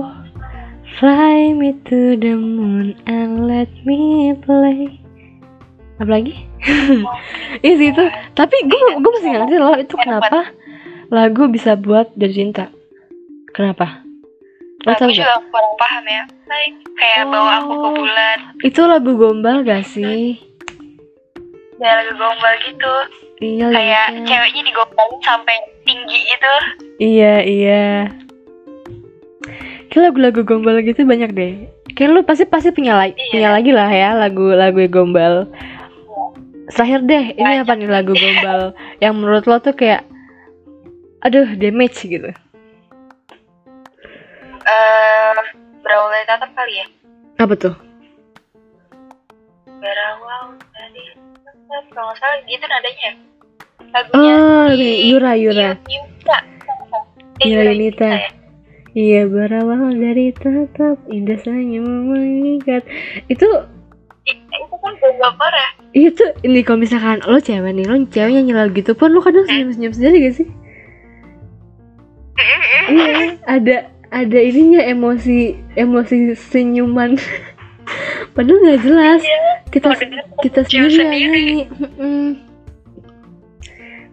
fly 0.97 1.53
me 1.53 1.71
to 1.85 2.17
the 2.17 2.33
moon 2.33 2.97
and 3.05 3.45
let 3.45 3.69
me 3.85 4.33
play. 4.41 4.97
Apa 6.01 6.09
lagi? 6.11 6.35
Iya 7.61 7.75
sih 7.77 7.89
itu. 7.93 8.05
Tapi 8.33 8.57
gue 8.65 8.81
gue 8.97 9.11
masih 9.13 9.29
nggak 9.29 9.43
ngerti 9.45 9.57
loh 9.61 9.75
itu 9.77 9.95
kenapa 9.95 10.49
lagu 11.09 11.47
bisa 11.47 11.77
buat 11.77 12.09
jadi 12.17 12.33
cinta? 12.33 12.65
Kenapa? 13.53 14.01
Lo 14.83 14.97
tau 14.97 15.13
juga 15.13 15.37
kurang 15.47 15.75
paham 15.77 16.05
ya. 16.09 16.23
Kayak 16.97 17.25
bawa 17.29 17.51
aku 17.61 17.73
ke 17.73 17.81
Oh. 17.83 17.95
bulan. 17.97 18.39
itu 18.61 18.81
lagu 18.83 19.11
gombal 19.17 19.57
gak 19.63 19.85
sih 19.85 20.37
kayak 21.83 21.97
lagu 21.99 22.13
gombal 22.15 22.55
gitu 22.63 22.95
iya 23.43 23.67
kayak 23.69 24.07
liriknya. 24.09 24.27
ceweknya 24.31 24.63
digombalin 24.65 25.19
sampai 25.21 25.57
tinggi 25.83 26.19
gitu 26.25 26.55
Iya, 27.03 27.35
iya. 27.43 27.83
Kayak 29.91 30.15
lagu-lagu 30.15 30.47
gombal 30.47 30.79
gitu 30.81 31.03
banyak 31.03 31.35
deh. 31.35 31.53
Kayak 31.93 32.11
lu 32.15 32.21
pasti 32.23 32.47
pasti 32.47 32.71
punya 32.71 32.95
lagi, 32.95 33.19
Iya. 33.19 33.31
punya 33.35 33.51
lagi 33.51 33.71
lah 33.75 33.91
ya 33.91 34.09
lagu-lagu 34.15 34.87
gombal. 34.87 35.51
Terakhir 36.71 37.03
deh, 37.03 37.25
ini 37.35 37.59
apa 37.59 37.75
nih 37.75 37.91
lagu 37.91 38.15
gombal 38.15 38.71
yang 39.03 39.19
menurut 39.19 39.45
lo 39.45 39.59
tuh 39.59 39.75
kayak 39.75 40.07
aduh 41.21 41.45
damage 41.59 41.99
gitu. 42.01 42.31
eh 44.63 45.35
berawal 45.83 46.09
dari 46.09 46.25
tatap 46.25 46.51
kali 46.55 46.73
ya 46.79 46.87
Apa 47.37 47.55
tuh? 47.59 47.75
berawal 49.67 50.55
kalau 51.73 52.07
nggak 52.07 52.19
salah 52.19 52.39
gitu 52.45 52.65
nadanya 52.65 53.03
ya 53.03 53.13
lagunya 53.93 54.35
Oh, 54.35 54.67
si 54.73 54.89
Yura 55.09 55.33
Yura. 55.35 55.69
Eh, 55.69 55.77
Yura 55.89 56.39
Yura 57.43 57.73
Yunita. 57.73 58.09
ya? 58.09 58.31
Iya, 58.93 59.21
berawal 59.25 59.97
dari 59.97 60.33
tatap 60.33 61.01
indah 61.09 61.41
senyum 61.41 62.13
mengikat. 62.13 62.85
Itu 63.27 63.49
I- 64.23 64.37
itu 64.39 64.77
kan 64.79 64.93
gombal 64.97 65.33
parah 65.35 65.71
itu 65.93 66.25
ini 66.41 66.61
kalau 66.63 66.81
misalkan 66.81 67.21
lo 67.21 67.37
cewek 67.37 67.73
nih, 67.75 67.85
lo 67.85 68.01
cewek 68.07 68.31
nyanyi 68.31 68.53
lagu 68.53 68.73
gitu 68.73 68.93
pun 68.93 69.13
lo 69.13 69.21
kadang 69.21 69.45
senyum-senyum 69.45 69.93
sendiri 69.93 70.17
gak 70.25 70.37
sih? 70.41 70.49
Iya, 72.89 73.37
ada 73.45 73.77
ada 74.09 74.39
ininya 74.39 74.81
emosi 74.83 75.57
emosi 75.75 76.33
senyuman. 76.39 77.17
Padahal 78.33 78.59
nggak 78.65 78.81
jelas. 78.85 79.21
Iya. 79.21 79.41
Kita 79.73 79.89
kita 80.45 80.61
sendiri. 80.69 81.69
Mm-mm. 81.69 82.25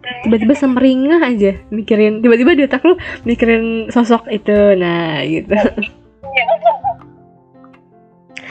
Tiba-tiba 0.00 0.54
semeringah 0.56 1.20
aja 1.22 1.52
mikirin 1.70 2.24
tiba-tiba 2.24 2.56
di 2.56 2.62
otak 2.66 2.82
lu 2.82 2.98
mikirin 3.24 3.92
sosok 3.92 4.26
itu. 4.32 4.74
Nah, 4.76 5.22
gitu. 5.22 5.54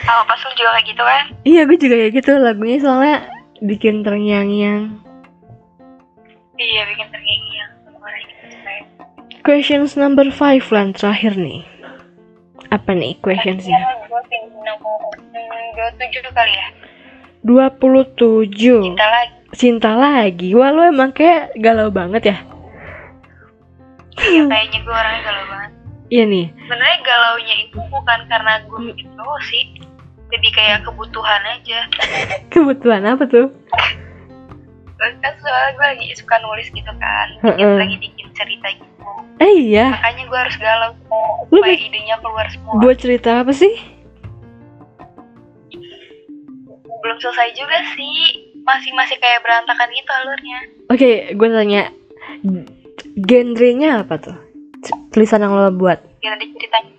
Kalau 0.00 0.22
pas 0.26 0.40
lu 0.42 0.52
juga 0.56 0.70
kayak 0.74 0.86
gitu 0.90 1.02
kan 1.06 1.24
iya, 1.46 1.60
gue 1.68 1.78
juga 1.78 1.94
kayak 1.94 2.14
gitu 2.18 2.32
lagunya 2.40 2.78
soalnya 2.82 3.16
bikin 3.62 4.02
terngiang-ngiang. 4.02 4.82
iya 6.60 6.82
bikin 6.88 7.06
terngiang 7.08 7.72
orang 8.00 8.24
kayak 8.64 8.84
Questions 9.40 9.96
number 9.96 10.28
5 10.28 10.68
lan 10.74 10.92
terakhir 10.92 11.32
nih. 11.38 11.64
Apa 12.70 12.94
nih 12.94 13.18
questionsnya? 13.18 13.82
Sekarang 13.82 14.00
gue 14.06 14.22
pengen 14.30 14.50
nomor 14.62 14.98
hmm, 15.18 15.66
dua 15.74 15.88
tujuh 15.98 16.22
kali 16.30 16.54
ya? 16.54 16.68
27 17.42 18.94
cinta 18.94 19.06
lagi. 19.10 19.34
Cinta 19.50 19.90
lagi? 19.98 20.48
Wah 20.54 20.70
lu 20.70 20.86
emang 20.86 21.10
kayak 21.10 21.58
galau 21.58 21.90
banget 21.90 22.30
ya. 22.30 22.36
Iya 24.22 24.46
kayaknya 24.46 24.78
gue 24.86 24.94
orangnya 24.94 25.22
galau 25.26 25.44
banget. 25.50 25.70
Iya 26.10 26.24
nih. 26.30 26.46
Sebenarnya 26.54 26.98
galaunya 27.02 27.54
itu 27.66 27.78
bukan 27.90 28.20
karena 28.30 28.52
gue 28.62 28.80
bikin 28.94 29.08
cowok 29.18 29.40
sih. 29.50 29.64
Lebih 30.30 30.50
kayak 30.54 30.78
kebutuhan 30.86 31.42
aja. 31.42 31.80
Kebutuhan 32.54 33.02
apa 33.02 33.26
tuh? 33.26 33.50
Kan 35.00 35.32
soalnya 35.40 35.70
gue 35.72 35.86
lagi 35.96 36.06
suka 36.12 36.36
nulis 36.44 36.68
gitu 36.68 36.92
kan 37.00 37.28
bikin, 37.40 37.66
lagi 37.80 37.96
bikin 37.96 38.26
cerita 38.36 38.68
gitu. 38.76 39.08
Eh 39.40 39.72
iya. 39.72 39.96
Makanya 39.96 40.24
gue 40.28 40.38
harus 40.38 40.56
galau 40.60 40.92
Lu 41.48 41.64
supaya 41.64 41.72
idenya 41.72 42.16
keluar 42.20 42.46
semua. 42.52 42.76
Buat 42.76 42.96
cerita 43.00 43.40
apa 43.40 43.52
sih? 43.56 43.72
belum 47.00 47.16
selesai 47.16 47.56
juga 47.56 47.78
sih. 47.96 48.18
Masih 48.60 48.92
masih 48.92 49.16
kayak 49.16 49.40
berantakan 49.40 49.88
gitu 49.88 50.10
alurnya. 50.20 50.58
Oke 50.92 51.10
gue 51.32 51.48
tanya 51.48 51.82
Genrenya 53.16 54.04
apa 54.04 54.20
tuh? 54.20 54.36
Tulisan 55.16 55.40
yang 55.40 55.56
lo 55.56 55.72
buat? 55.72 55.96
Ya 56.20 56.36
tadi 56.36 56.52
ceritanya 56.52 56.92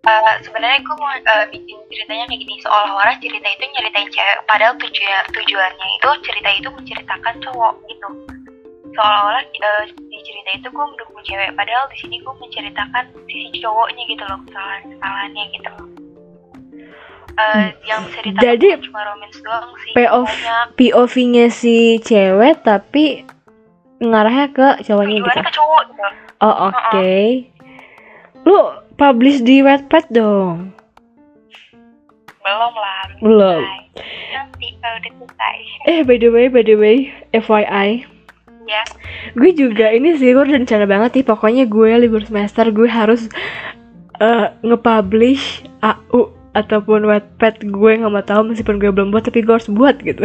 Eh, 0.00 0.34
sebenarnya 0.48 0.80
gue 0.80 0.96
mau 0.96 1.12
eh, 1.12 1.46
bikin 1.52 1.76
ceritanya 1.92 2.24
kayak 2.24 2.40
gini. 2.40 2.54
Seolah-olah 2.64 3.16
cerita 3.20 3.48
itu 3.52 3.64
nyeritain 3.68 4.08
cewek 4.08 4.38
padahal 4.48 4.72
tujuan 4.80 5.24
tujuannya 5.28 5.88
itu 6.00 6.08
cerita 6.24 6.48
itu 6.56 6.68
menceritakan 6.72 7.34
cowok 7.44 7.74
gitu. 7.84 8.08
Seolah-olah 8.96 9.44
eh, 9.44 9.84
di 9.92 10.18
cerita 10.24 10.50
itu 10.56 10.66
gue 10.72 10.86
mendukung 10.88 11.20
cewek 11.20 11.52
padahal 11.52 11.84
di 11.92 11.96
sini 12.00 12.16
gue 12.24 12.32
menceritakan 12.32 13.04
sisi 13.28 13.60
cowoknya 13.60 14.02
gitu 14.08 14.24
loh 14.24 14.38
kesalahan 14.48 14.82
kesalahannya 14.88 15.44
gitu 15.52 15.68
loh. 15.68 15.86
Eh, 17.40 17.68
yang 17.84 18.00
bisa 18.08 18.18
Hmm. 18.24 18.36
Jadi, 18.40 18.68
cuma 18.80 19.00
romance 19.04 19.40
doang 19.44 19.72
sih 19.84 19.92
banyak. 19.92 20.66
POV-nya 20.80 21.46
si 21.52 22.00
cewek 22.00 22.64
tapi 22.64 23.28
ngarahnya 24.00 24.48
ke 24.48 24.68
cowoknya 24.80 25.16
gitu. 25.20 25.28
Tujuannya 25.28 25.44
ke 25.44 25.52
cowok 25.52 25.82
gitu. 25.92 26.02
Oh 26.40 26.56
oke. 26.72 27.12
Lu 28.48 28.79
publish 29.00 29.40
di 29.40 29.64
Wattpad 29.64 30.12
dong? 30.12 30.76
Belum 32.44 32.74
lah. 32.76 33.04
Belum. 33.24 33.62
nanti 34.30 34.72
kalau 34.78 34.96
udah 35.02 35.12
selesai 35.18 35.56
Eh 35.88 36.00
by 36.04 36.20
the 36.20 36.28
way, 36.28 36.46
by 36.52 36.60
the 36.60 36.76
way, 36.76 37.08
FYI 37.32 38.04
ya. 38.70 38.82
Gue 39.34 39.50
juga 39.50 39.90
ini 39.90 40.14
sih, 40.14 40.30
gue 40.30 40.44
rencana 40.46 40.86
banget 40.86 41.20
nih. 41.20 41.26
Pokoknya 41.26 41.64
gue 41.66 41.90
libur 41.98 42.22
semester 42.22 42.70
gue 42.70 42.86
harus 42.86 43.26
eh, 44.22 44.46
nge-publish 44.62 45.66
AU 45.82 46.30
ataupun 46.54 47.08
Wattpad 47.08 47.66
gue. 47.66 47.92
Nggak 47.98 48.12
mau 48.12 48.24
tahu 48.24 48.52
meskipun 48.52 48.78
gue 48.78 48.90
belum 48.92 49.10
buat 49.10 49.26
tapi 49.26 49.42
gue 49.42 49.54
harus 49.56 49.70
buat 49.70 49.98
gitu. 50.00 50.22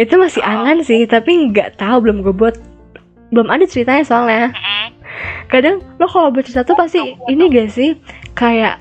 Itu 0.00 0.14
masih 0.16 0.42
angan 0.42 0.82
sih 0.82 1.04
tapi 1.06 1.52
nggak 1.52 1.78
tahu 1.78 2.08
belum 2.08 2.26
gue 2.26 2.34
buat. 2.34 2.56
Belum 3.30 3.46
ada 3.46 3.62
ceritanya 3.68 4.02
soalnya. 4.02 4.50
Mm-mm. 4.50 4.79
Kadang 5.50 5.82
lo 5.98 6.06
kalau 6.06 6.30
cerita 6.40 6.62
tuh 6.62 6.78
pasti 6.78 7.18
ini 7.26 7.50
gak 7.50 7.68
sih 7.74 7.98
kayak 8.38 8.78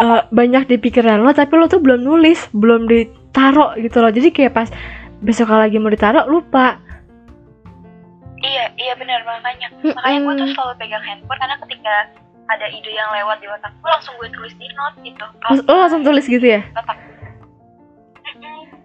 eh, 0.00 0.20
banyak 0.32 0.66
di 0.66 0.76
pikiran 0.80 1.20
lo 1.20 1.36
tapi 1.36 1.52
lo 1.60 1.68
tuh 1.68 1.78
belum 1.78 2.00
nulis 2.00 2.48
belum 2.56 2.88
ditaro 2.88 3.76
gitu 3.76 4.00
loh 4.00 4.10
jadi 4.10 4.32
kayak 4.32 4.52
pas 4.56 4.68
besok 5.22 5.52
lagi 5.52 5.76
mau 5.78 5.92
ditaro 5.92 6.26
lupa 6.26 6.80
Iya, 8.42 8.74
iya 8.74 8.98
benar 8.98 9.22
makanya. 9.22 9.70
Makanya 9.70 10.18
gue 10.26 10.34
tuh 10.34 10.48
selalu 10.50 10.74
pegang 10.82 11.04
handphone 11.06 11.38
karena 11.38 11.56
ketika 11.62 12.10
ada 12.50 12.66
ide 12.74 12.90
yang 12.90 13.06
lewat 13.14 13.38
di 13.38 13.46
otak 13.46 13.70
gue 13.70 13.86
langsung 13.86 14.18
gue 14.18 14.28
tulis 14.34 14.50
di 14.58 14.66
note 14.74 14.98
gitu. 15.06 15.24
Mas- 15.46 15.62
lo 15.62 15.78
langsung 15.78 16.02
tulis 16.02 16.26
gitu 16.26 16.42
ya 16.42 16.66
otak. 16.74 16.98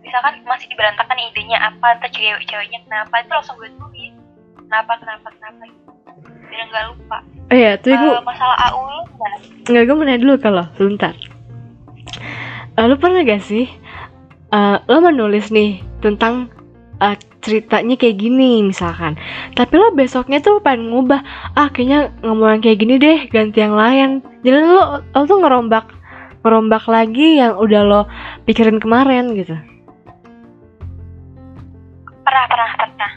Misalkan 0.05 0.39
masih 0.45 0.69
berantakan 0.77 1.19
idenya 1.19 1.59
apa, 1.73 1.99
atau 1.99 2.07
cewek-ceweknya 2.13 2.79
kenapa, 2.85 3.11
itu 3.19 3.31
langsung 3.33 3.57
gue 3.59 3.67
tulis. 3.75 4.13
Kenapa, 4.55 4.93
kenapa, 5.03 5.27
kenapa 5.35 5.63
gitu. 5.67 5.91
Biar 6.47 6.65
nggak 6.71 6.83
lupa. 6.91 7.17
oh 7.47 7.55
iya 7.55 7.71
tapi 7.79 7.95
gue 7.95 8.11
Eh, 8.11 8.23
masalah 8.23 8.57
AU 8.67 8.81
lu 8.83 9.01
gimana? 9.07 9.37
Nggak, 9.67 9.83
gue 9.83 9.95
mau 9.95 10.05
nanya 10.07 10.19
dulu 10.23 10.33
kalau 10.39 10.65
sebentar. 10.79 11.13
Eh, 12.77 12.85
lo 12.85 12.95
pernah 12.99 13.21
gak 13.25 13.43
sih, 13.43 13.65
eh, 14.53 14.75
lo 14.87 14.97
mau 14.99 15.11
nulis 15.11 15.49
nih 15.51 15.79
tentang 15.99 16.51
eh, 17.03 17.15
ceritanya 17.43 17.95
kayak 17.95 18.17
gini 18.19 18.65
misalkan, 18.65 19.15
tapi 19.55 19.73
lo 19.79 19.93
besoknya 19.93 20.43
tuh 20.43 20.59
pengen 20.59 20.91
ngubah, 20.91 21.21
ah 21.55 21.69
kayaknya 21.71 22.11
yang 22.25 22.59
kayak 22.59 22.79
gini 22.81 22.95
deh, 22.99 23.19
ganti 23.31 23.63
yang 23.63 23.77
lain. 23.77 24.19
jadi 24.43 24.65
lo, 24.65 24.99
lo 25.03 25.21
tuh 25.23 25.39
ngerombak 25.39 25.97
ngerombak 26.47 26.87
lagi 26.87 27.43
yang 27.43 27.59
udah 27.59 27.81
lo 27.83 28.01
pikirin 28.47 28.79
kemarin 28.79 29.35
gitu 29.35 29.51
pernah 32.23 32.43
pernah 32.47 32.69
pernah 32.75 33.11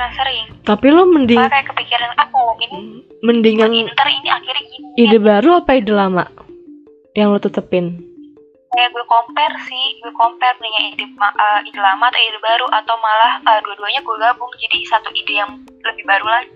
pernah 0.00 0.16
sering. 0.16 0.48
Tapi 0.64 0.86
lo 0.88 1.04
mending 1.04 1.36
Soalnya 1.36 1.52
kayak 1.52 1.68
kepikiran 1.76 2.12
aku 2.16 2.40
ini 2.64 3.04
mendingan 3.20 3.68
ntar 3.92 4.08
ini 4.08 4.32
akhirnya 4.32 4.64
gini. 4.64 4.86
ide 4.96 5.20
baru 5.20 5.60
apa 5.60 5.76
ide 5.76 5.92
lama 5.92 6.24
yang 7.12 7.36
lo 7.36 7.36
tetepin? 7.36 8.00
Kayak 8.72 8.96
gue 8.96 9.04
compare 9.04 9.60
sih 9.68 10.00
gue 10.00 10.08
compare 10.16 10.56
dengan 10.56 10.96
ide 10.96 11.04
eh, 11.04 11.68
ide 11.68 11.80
lama 11.84 12.08
atau 12.08 12.16
ide 12.16 12.40
baru 12.40 12.66
atau 12.72 12.96
malah 12.96 13.44
eh, 13.44 13.60
dua-duanya 13.60 14.00
gue 14.00 14.16
gabung 14.24 14.48
jadi 14.56 14.78
satu 14.88 15.12
ide 15.12 15.34
yang 15.36 15.60
lebih 15.84 16.04
baru 16.08 16.24
lagi. 16.24 16.48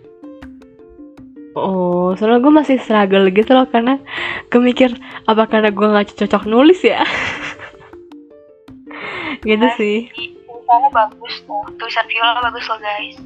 Oh, 1.55 2.17
soalnya 2.17 2.41
gue 2.41 2.53
masih 2.65 2.81
struggle 2.81 3.29
gitu 3.29 3.53
loh 3.53 3.69
karena 3.69 4.01
gue 4.49 4.61
mikir 4.65 4.97
apa 5.29 5.45
karena 5.53 5.69
gue 5.69 5.85
nggak 5.85 6.17
cocok 6.17 6.49
nulis 6.49 6.81
ya? 6.81 7.05
gitu 9.45 9.69
sih. 9.77 10.09
Jadi, 10.09 10.35
tulisannya 10.65 10.91
bagus 10.91 11.35
tuh 11.45 11.63
tulisan 11.77 12.07
viola 12.09 12.41
bagus 12.41 12.65
loh 12.67 12.79
guys 12.81 13.17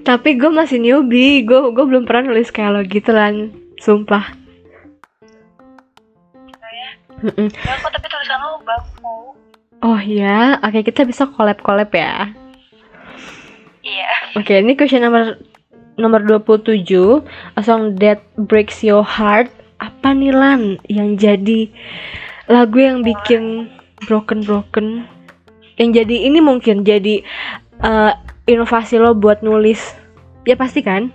Tapi 0.00 0.40
gue 0.40 0.48
masih 0.48 0.80
newbie, 0.80 1.44
gue 1.44 1.60
gue 1.76 1.84
belum 1.84 2.08
pernah 2.08 2.32
nulis 2.32 2.48
kayak 2.48 2.70
lo 2.72 2.80
gitu 2.88 3.12
lan, 3.12 3.52
sumpah. 3.78 4.40
Ya 7.20 7.74
kok 7.76 7.90
tapi 7.92 8.06
tulisan 8.08 8.38
lo 8.40 8.64
bagus 8.64 8.92
tau. 8.96 9.36
Oh 9.80 10.00
ya, 10.00 10.56
oke 10.60 10.80
kita 10.84 11.04
bisa 11.04 11.28
collab 11.28 11.60
collab 11.60 11.92
ya. 11.92 12.32
iya 13.80 14.12
Oke, 14.36 14.60
ini 14.60 14.76
question 14.76 15.04
nomor 15.04 15.40
nomor 16.00 16.20
27, 16.24 16.84
a 17.56 17.60
song 17.60 17.96
that 18.00 18.24
breaks 18.36 18.80
your 18.80 19.04
heart. 19.04 19.52
Apa 19.80 20.12
nih 20.12 20.32
Lan 20.32 20.76
yang 20.92 21.16
jadi 21.16 21.68
lagu 22.48 22.76
yang 22.76 23.00
bikin 23.00 23.72
broken 24.04 24.44
broken? 24.44 25.08
Yang 25.80 26.04
jadi 26.04 26.16
ini 26.28 26.40
mungkin 26.44 26.84
jadi 26.84 27.24
eh, 27.80 28.12
inovasi 28.50 28.98
lo 28.98 29.14
buat 29.14 29.40
nulis. 29.46 29.78
Ya 30.44 30.58
pasti 30.58 30.82
kan? 30.82 31.14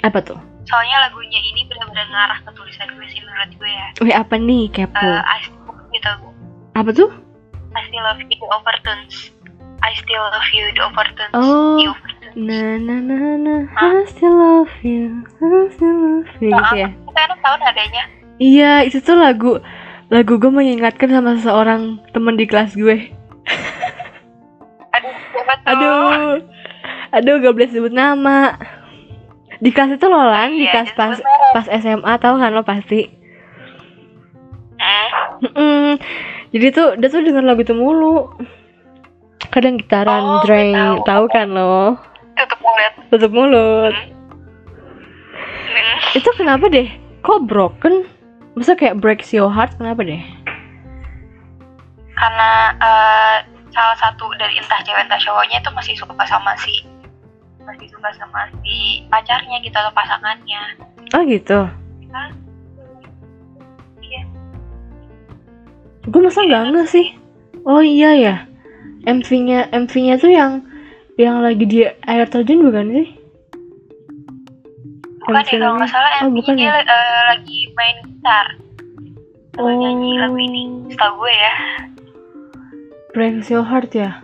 Apa 0.00 0.20
tuh? 0.24 0.50
soalnya 0.70 0.96
lagunya 1.02 1.40
ini 1.42 1.66
benar-benar 1.66 2.06
ngarah 2.14 2.38
ke 2.46 2.50
tulisan 2.54 2.86
gue 2.94 3.06
sih 3.10 3.20
menurut 3.26 3.50
gue 3.58 3.70
ya 3.74 3.86
Wih, 4.06 4.14
apa 4.14 4.34
nih 4.38 4.70
kepo? 4.70 5.02
Eh, 5.02 5.20
I 5.26 5.38
still 5.42 6.30
apa 6.78 6.90
tuh? 6.94 7.10
I 7.74 7.80
still 7.90 8.04
love 8.06 8.22
you 8.22 8.30
the 8.30 8.48
overtones 8.54 9.14
I 9.82 9.90
still 9.98 10.22
love 10.22 10.50
you 10.54 10.64
the 10.78 10.82
overtones 10.86 11.34
Oh. 11.34 11.74
The 11.82 11.90
overtones. 11.90 12.34
Na 12.38 12.78
na 12.78 12.96
na 13.02 13.16
na, 13.42 13.54
I 13.74 14.06
still 14.06 14.30
love 14.30 14.70
you, 14.86 15.26
I 15.42 15.66
still 15.74 15.98
love 15.98 16.30
you. 16.38 16.54
Gitu 16.54 16.74
ya? 16.78 16.88
kita 16.94 17.20
enak 17.26 17.38
tau 17.42 17.54
nadanya 17.58 18.04
Iya, 18.40 18.88
itu 18.88 19.04
tuh 19.04 19.20
lagu 19.20 19.60
lagu 20.08 20.38
gue 20.40 20.48
mengingatkan 20.48 21.12
sama 21.12 21.36
seseorang 21.36 22.00
temen 22.16 22.40
di 22.40 22.48
kelas 22.48 22.72
gue. 22.72 23.12
aduh 25.50 25.58
siapa 25.58 25.58
tuh 25.58 25.70
Aduh, 25.70 26.34
aduh 27.12 27.34
gak 27.40 27.54
boleh 27.54 27.68
sebut 27.68 27.90
nama. 27.90 28.54
Di 29.60 29.68
kelas 29.68 29.94
itu 29.94 30.06
loh 30.08 30.24
Lan, 30.24 30.56
di 30.56 30.64
Iya, 30.64 30.72
kelas 30.72 30.90
pas 30.94 31.16
pas 31.52 31.66
SMA 31.68 32.12
tahu 32.16 32.34
kan 32.36 32.50
lo 32.50 32.62
pasti. 32.62 33.08
Mm-mm. 35.40 35.96
Jadi 36.50 36.66
tuh 36.72 36.96
dia 36.96 37.08
tuh 37.08 37.20
denger 37.20 37.44
lagu 37.44 37.60
itu 37.60 37.72
mulu. 37.72 38.28
Kadang 39.50 39.76
gitaran, 39.76 40.22
Oh, 40.22 40.40
drank, 40.44 41.04
tahu. 41.04 41.24
kan 41.28 41.50
lo? 41.50 41.98
tutup 42.38 42.58
mulut 42.62 42.92
Tutup 43.10 43.32
mulut. 43.34 43.92
Hmm. 43.92 44.16
Itu 46.14 46.30
kenapa 46.38 46.66
deh? 46.66 46.88
Kok 47.20 47.44
broken? 47.44 48.08
Masa 48.56 48.72
kayak 48.72 48.98
breaks 48.98 49.30
your 49.30 49.52
heart 49.52 49.76
kenapa 49.76 50.02
deh? 50.02 50.22
karena 52.12 52.50
eh, 52.76 53.36
salah 53.70 53.96
satu 53.96 54.26
dari 54.34 54.54
entah 54.54 54.80
cewek 54.80 55.02
entah 55.02 55.18
cowoknya 55.18 55.58
itu 55.58 55.70
masih 55.70 55.94
suka 55.94 56.24
sama 56.24 56.52
si 56.56 56.82
masih 57.60 57.86
suka 57.86 58.10
sama 58.12 58.46
si 58.60 59.04
pacarnya 59.06 59.60
gitu 59.60 59.74
atau 59.74 59.92
pasangannya 59.92 60.62
Oh 61.10 61.22
gitu. 61.22 61.66
Hah? 62.08 62.30
Iya. 64.00 64.22
Gue 66.04 66.20
masa 66.20 66.40
nggak 66.40 66.62
nge 66.70 66.84
sih? 66.88 67.06
Oh 67.62 67.78
iya 67.78 68.10
ya. 68.14 68.36
MV-nya 69.02 69.70
MV-nya 69.70 70.14
tuh 70.16 70.28
yang 70.28 70.62
yang 71.16 71.40
lagi 71.40 71.64
di 71.64 71.82
air 71.84 72.26
terjun 72.26 72.62
bukan 72.62 72.86
sih? 72.90 73.08
bukan 75.20 75.42
ya 75.44 75.58
kalau 75.58 75.74
nggak 75.76 75.90
salah 75.90 76.10
Oh, 76.16 76.26
MV 76.26 76.36
bukan 76.36 76.54
dia 76.54 76.64
ya? 76.64 76.74
eh, 76.80 77.20
lagi 77.28 77.58
main 77.72 77.96
gitar 78.02 78.46
Sambil 79.52 79.74
nyanyi 79.76 80.10
lagu 80.16 80.38
ini 80.38 80.62
Oh. 80.64 80.90
setahu 80.90 81.12
gue 81.18 81.32
ya 81.32 81.54
Breaks 83.10 83.50
your 83.50 83.66
heart 83.66 83.90
ya. 83.90 84.22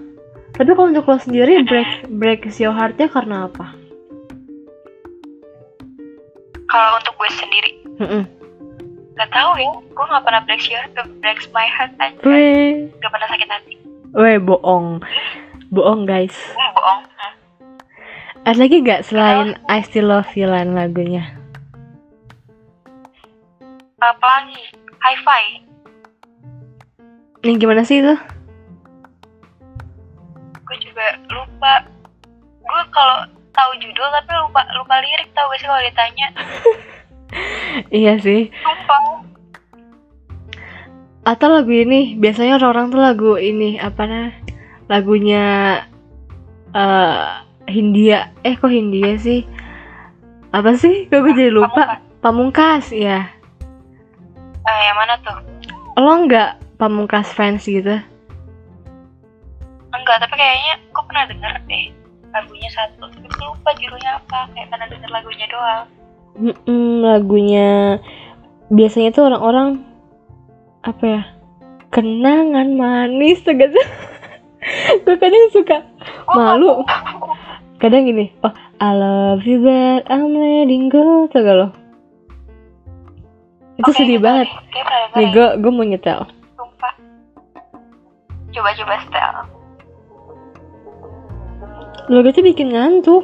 Tapi 0.55 0.71
kalau 0.73 0.89
untuk 0.89 1.05
lo 1.05 1.19
sendiri 1.19 1.61
break 1.65 2.09
breaks 2.09 2.57
your 2.57 2.73
heart-nya 2.73 3.11
karena 3.11 3.45
apa? 3.45 3.77
kalau 6.67 6.99
untuk 6.99 7.15
gue 7.15 7.31
sendiri 7.33 7.71
Heeh. 8.03 8.25
nggak 9.15 9.31
tahu 9.31 9.51
ya 9.57 9.71
gue 9.71 10.05
nggak 10.05 10.25
pernah 10.27 10.43
breaks 10.45 10.67
your 10.67 10.83
breaks 11.23 11.47
my 11.55 11.65
heart 11.65 11.89
aja 12.03 12.19
Weh, 12.21 12.91
nggak 12.91 13.13
pernah 13.15 13.29
sakit 13.31 13.49
hati 13.49 13.75
weh 14.13 14.37
bohong. 14.37 15.01
Bohong 15.71 16.05
guys. 16.05 16.35
gue 16.35 16.69
bohong 16.75 17.03
Hmm. 17.17 17.35
Ada 18.45 18.59
lagi 18.63 18.77
gak 18.79 19.03
selain 19.03 19.59
I 19.67 19.81
Still 19.83 20.11
Love 20.11 20.31
You 20.35 20.47
Lan 20.47 20.75
lagunya? 20.75 21.25
apa 23.97 24.27
lagi 24.27 24.61
hi-fi 25.01 25.43
Yang 27.41 27.57
gimana 27.59 27.83
sih 27.83 28.03
itu? 28.03 28.15
Gue 31.07 31.15
juga 31.23 31.39
lupa 31.39 31.73
gue 32.67 32.83
kalau 32.91 33.19
tahu 33.55 33.71
judul 33.79 34.09
tapi 34.11 34.31
lupa 34.43 34.61
lupa 34.75 34.95
lirik 34.99 35.31
tau 35.33 35.47
gak 35.49 35.59
sih 35.63 35.69
kalau 35.69 35.83
ditanya 35.83 36.29
Iya 37.93 38.17
sih. 38.23 38.49
sumpah 38.65 39.27
Atau 41.27 41.51
lagu 41.51 41.75
ini 41.75 42.15
biasanya 42.17 42.57
orang-orang 42.57 42.87
tuh 42.89 43.01
lagu 43.03 43.33
ini 43.37 43.77
apa 43.77 44.03
nah? 44.07 44.31
Lagunya 44.87 45.45
eh 46.73 47.27
Hindia. 47.67 48.31
Eh 48.47 48.55
kok 48.55 48.71
Hindia 48.71 49.19
sih? 49.19 49.43
Apa 50.55 50.79
sih? 50.79 51.11
Kok 51.11 51.19
gue 51.19 51.35
jadi 51.35 51.51
lupa? 51.53 51.99
Pamungkas 52.23 52.95
ya. 52.95 53.27
eh 54.67 54.81
yang 54.87 54.97
mana 54.99 55.15
tuh 55.23 55.39
Lo 55.99 56.27
nggak 56.27 56.79
Pamungkas 56.79 57.31
fans 57.31 57.67
gitu? 57.67 58.01
enggak 59.93 60.17
tapi 60.23 60.35
kayaknya 60.37 60.75
pernah 61.17 61.33
denger 61.33 61.53
deh 61.65 61.85
lagunya 62.29 62.69
satu 62.77 63.09
tapi 63.09 63.29
lupa 63.41 63.71
judulnya 63.73 64.21
apa 64.21 64.53
kayak 64.53 64.69
pernah 64.69 64.87
denger 64.93 65.09
lagunya 65.09 65.47
doang 65.49 65.85
Mm-mm, 66.37 67.01
lagunya 67.01 67.97
biasanya 68.69 69.17
tuh 69.17 69.33
orang-orang 69.33 69.81
apa 70.85 71.05
ya? 71.09 71.23
Kenangan 71.89 72.77
manis 72.77 73.41
tuh 73.41 73.57
gitu. 73.57 73.73
gue 75.09 75.17
kadang 75.17 75.49
suka 75.49 75.81
malu. 76.29 76.85
Kadang 77.81 78.05
gini, 78.05 78.37
oh 78.45 78.53
I 78.77 78.93
love 78.93 79.49
you 79.49 79.65
but 79.65 80.05
I'm 80.13 80.37
letting 80.37 80.93
go 80.93 81.25
tuh 81.33 81.41
gak 81.41 81.57
lo? 81.57 81.69
Itu 83.81 83.89
Oke, 83.89 83.97
sedih 83.97 84.21
gitu 84.21 84.25
banget. 84.29 84.53
denger 84.77 85.01
Nih 85.17 85.27
gue 85.33 85.49
gue 85.57 85.73
mau 85.73 85.89
nyetel. 85.89 86.21
sumpah 86.53 86.93
coba-coba 88.53 88.95
setel 89.09 89.35
Lagu 92.07 92.29
itu 92.31 92.41
bikin 92.43 92.71
ngantuk. 92.71 93.23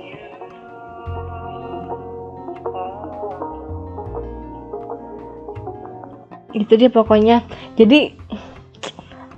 Gitu 6.52 6.72
dia 6.76 6.90
pokoknya. 6.92 7.46
Jadi 7.78 8.12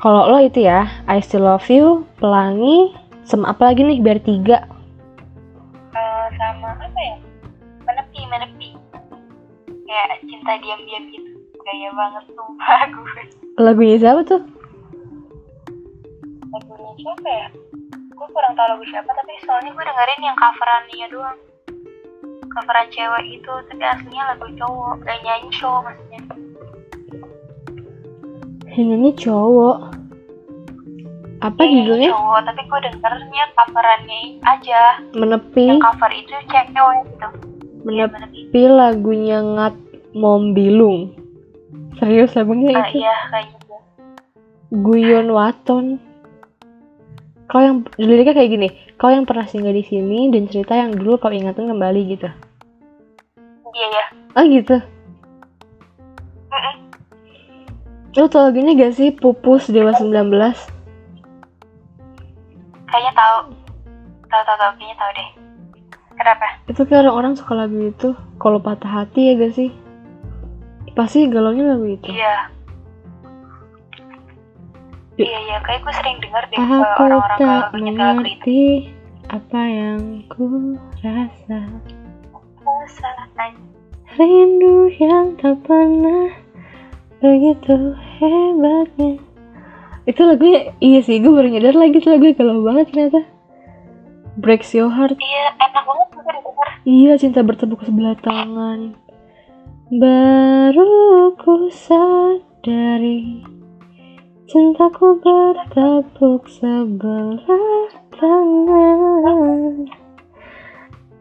kalau 0.01 0.29
lo 0.29 0.39
itu 0.43 0.65
ya, 0.65 0.89
I 1.07 1.21
Still 1.23 1.47
Love 1.47 1.69
You, 1.71 2.05
Pelangi, 2.19 2.93
sama 3.25 3.55
apa 3.55 3.73
lagi 3.73 3.87
nih 3.87 4.01
biar 4.03 4.19
tiga. 4.21 4.67
Eh, 5.95 6.27
sama 6.37 6.75
apa 6.75 6.99
ya 6.99 7.17
menepi 7.87 8.21
menepi 8.27 8.69
kayak 9.87 10.19
cinta 10.27 10.59
diam-diam 10.59 11.05
gitu 11.07 11.31
gaya 11.63 11.89
banget 11.95 12.25
sumpah 12.35 12.81
gue 12.99 13.23
Lagunya 13.63 13.97
siapa 14.03 14.27
tuh? 14.27 14.43
lagunya 16.51 16.93
siapa 16.99 17.29
ya 17.31 17.47
gue 18.25 18.33
kurang 18.33 18.57
tahu 18.57 18.67
lagu 18.67 18.85
siapa 18.89 19.11
tapi 19.13 19.33
soalnya 19.45 19.71
gue 19.71 19.85
dengerin 19.85 20.23
yang 20.25 20.37
coverannya 20.39 21.07
doang 21.13 21.39
coveran 22.49 22.89
cewek 22.89 23.25
itu 23.31 23.53
tapi 23.69 23.83
aslinya 23.85 24.25
lagu 24.27 24.47
cowok 24.57 24.93
gak 25.03 25.19
nyanyi 25.21 25.49
cowok 25.53 25.81
maksudnya 25.85 26.21
Ini 28.75 29.15
cowok. 29.15 29.77
Apa 31.39 31.61
nyanyi 31.63 31.77
judulnya? 31.79 32.09
cowok 32.11 32.41
tapi 32.43 32.61
gue 32.65 32.81
dengernya 32.83 33.45
coverannya 33.55 34.21
aja 34.43 34.81
Menepi. 35.13 35.65
yang 35.69 35.79
cover 35.79 36.11
itu 36.11 36.33
cewek 36.49 36.99
gitu 37.07 37.29
Menepi 37.85 38.63
lagunya 38.65 39.39
Ngat 39.39 39.77
Mombilung. 40.11 41.13
Serius 42.01 42.33
lagunya 42.33 42.73
Ah, 42.73 42.89
itu? 42.89 42.99
iya 42.99 43.15
kayak 43.29 43.47
gitu. 43.53 43.75
Guyon 44.73 45.29
Waton. 45.29 46.01
Kau 47.45 47.61
yang 47.61 47.85
liriknya 48.01 48.33
kayak 48.33 48.51
gini, 48.51 48.69
kau 48.97 49.13
yang 49.13 49.29
pernah 49.29 49.45
singgah 49.45 49.75
di 49.75 49.85
sini 49.85 50.33
dan 50.33 50.49
cerita 50.49 50.73
yang 50.75 50.97
dulu 50.97 51.21
kau 51.21 51.29
ingatan 51.29 51.69
kembali 51.69 52.01
gitu. 52.17 52.29
Iya 53.75 53.89
ya. 53.91 54.07
Oh 54.39 54.45
gitu. 54.47 54.77
Mm-mm. 56.55 56.75
Lo 58.15 58.31
tau 58.31 58.47
lagunya 58.47 58.79
gak 58.79 58.95
sih 58.95 59.11
Pupus 59.11 59.69
Dewa 59.69 59.91
19? 59.91 60.15
Kayaknya 62.87 63.13
tahu. 63.19 63.39
Tahu 64.31 64.43
tahu 64.47 64.57
tahu 64.57 64.73
kayaknya 64.79 64.97
tahu 64.97 65.11
deh. 65.19 65.29
Kenapa? 66.15 66.47
Itu 66.71 66.81
kayak 66.87 67.03
orang-orang 67.03 67.35
suka 67.35 67.53
lagu 67.59 67.79
itu. 67.91 68.15
Kalau 68.39 68.63
patah 68.63 69.03
hati 69.03 69.31
ya 69.31 69.33
gak 69.35 69.59
sih? 69.59 69.75
Pasti 70.95 71.27
galaunya 71.27 71.75
lagu 71.75 71.91
itu. 71.91 72.07
Iya. 72.07 72.54
Iya 75.15 75.39
iya, 75.47 75.57
kayak 75.63 75.87
gue 75.87 75.95
sering 75.95 76.19
denger 76.19 76.43
deh 76.51 76.59
kalau 76.59 76.83
Aku 76.83 77.03
orang-orang 77.07 77.39
tak 77.39 77.63
kalau 77.71 77.87
itu. 77.87 77.95
mengerti 77.95 78.63
apa 79.31 79.61
yang 79.63 80.01
ku 80.27 80.75
rasa. 80.99 81.61
Rindu 84.15 84.91
yang 84.99 85.39
tak 85.39 85.59
pernah 85.67 86.35
begitu 87.23 87.95
hebatnya. 88.19 89.23
Itu 90.05 90.21
lagunya, 90.29 90.75
iya 90.83 91.01
sih, 91.01 91.23
gue 91.23 91.33
baru 91.33 91.49
nyadar 91.49 91.79
lagi 91.79 91.97
tuh 92.03 92.13
lagunya 92.13 92.35
galau 92.37 92.61
banget 92.67 92.93
ternyata. 92.93 93.23
Breaks 94.35 94.75
your 94.75 94.91
heart. 94.91 95.15
Iya, 95.17 95.45
enak 95.63 95.83
banget 95.87 96.09
didengar. 96.11 96.69
Iya, 96.85 97.13
cinta 97.23 97.41
bertepuk 97.47 97.87
sebelah 97.87 98.19
tangan. 98.19 98.99
Baru 99.95 101.33
ku 101.39 101.71
sadari 101.71 103.54
cintaku 104.45 105.17
bertepuk 105.25 106.45
sebelah 106.49 107.41
tangan. 108.13 109.89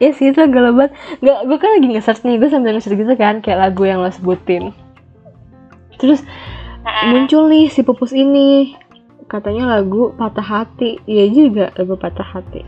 Ya 0.02 0.12
sih 0.12 0.36
itu 0.36 0.44
galau 0.52 0.76
banget. 0.76 0.92
Gak, 1.24 1.40
gue 1.48 1.58
kan 1.58 1.70
lagi 1.80 1.88
nge-search 1.96 2.28
nih, 2.28 2.36
gue 2.36 2.50
sambil 2.52 2.76
nge-search 2.76 3.00
gitu 3.00 3.16
kan, 3.16 3.40
kayak 3.40 3.72
lagu 3.72 3.88
yang 3.88 4.04
lo 4.04 4.12
sebutin. 4.12 4.76
Terus 5.96 6.20
muncul 7.08 7.48
nih 7.48 7.72
si 7.72 7.80
pupus 7.88 8.12
ini. 8.12 8.76
Katanya 9.32 9.80
lagu 9.80 10.12
patah 10.20 10.44
hati. 10.44 11.00
Iya 11.08 11.32
juga 11.32 11.72
lagu 11.80 11.96
patah 11.96 12.28
hati. 12.28 12.60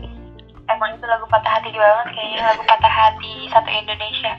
Emang 0.66 0.96
itu 0.96 1.04
lagu 1.04 1.28
patah 1.28 1.60
hati 1.60 1.70
banget 1.70 2.06
kayaknya 2.16 2.40
lagu 2.42 2.62
patah 2.64 2.90
hati 2.90 3.32
satu 3.52 3.70
Indonesia. 3.70 4.32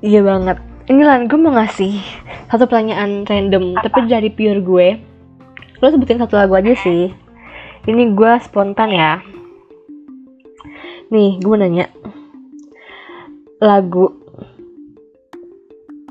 Iya 0.00 0.20
banget. 0.22 0.69
Ini 0.90 1.06
Lan, 1.06 1.30
gue 1.30 1.38
mau 1.38 1.54
ngasih 1.54 2.02
satu 2.50 2.66
pertanyaan 2.66 3.22
random, 3.22 3.78
Apa? 3.78 3.86
tapi 3.86 4.10
dari 4.10 4.26
pure 4.26 4.58
gue. 4.58 4.98
Lo 5.78 5.86
sebutin 5.86 6.18
satu 6.18 6.34
lagu 6.34 6.58
aja 6.58 6.74
sih. 6.74 7.14
Ini 7.86 8.10
gue 8.18 8.32
spontan 8.42 8.90
ya. 8.90 9.22
Nih, 11.14 11.38
gue 11.38 11.54
nanya. 11.54 11.86
Lagu 13.62 14.18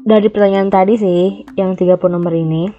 dari 0.07 0.31
pertanyaan 0.31 0.71
tadi 0.71 0.95
sih, 0.95 1.43
yang 1.59 1.75
30 1.75 1.99
nomor 2.07 2.31
ini. 2.31 2.71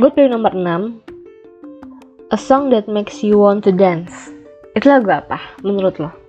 Gue 0.00 0.08
pilih 0.16 0.32
nomor 0.32 0.56
6. 0.56 2.32
A 2.32 2.38
song 2.40 2.72
that 2.72 2.88
makes 2.88 3.20
you 3.20 3.36
want 3.36 3.60
to 3.60 3.70
dance. 3.70 4.32
Itu 4.72 4.88
lagu 4.88 5.12
apa 5.12 5.60
menurut 5.60 6.00
lo? 6.00 6.23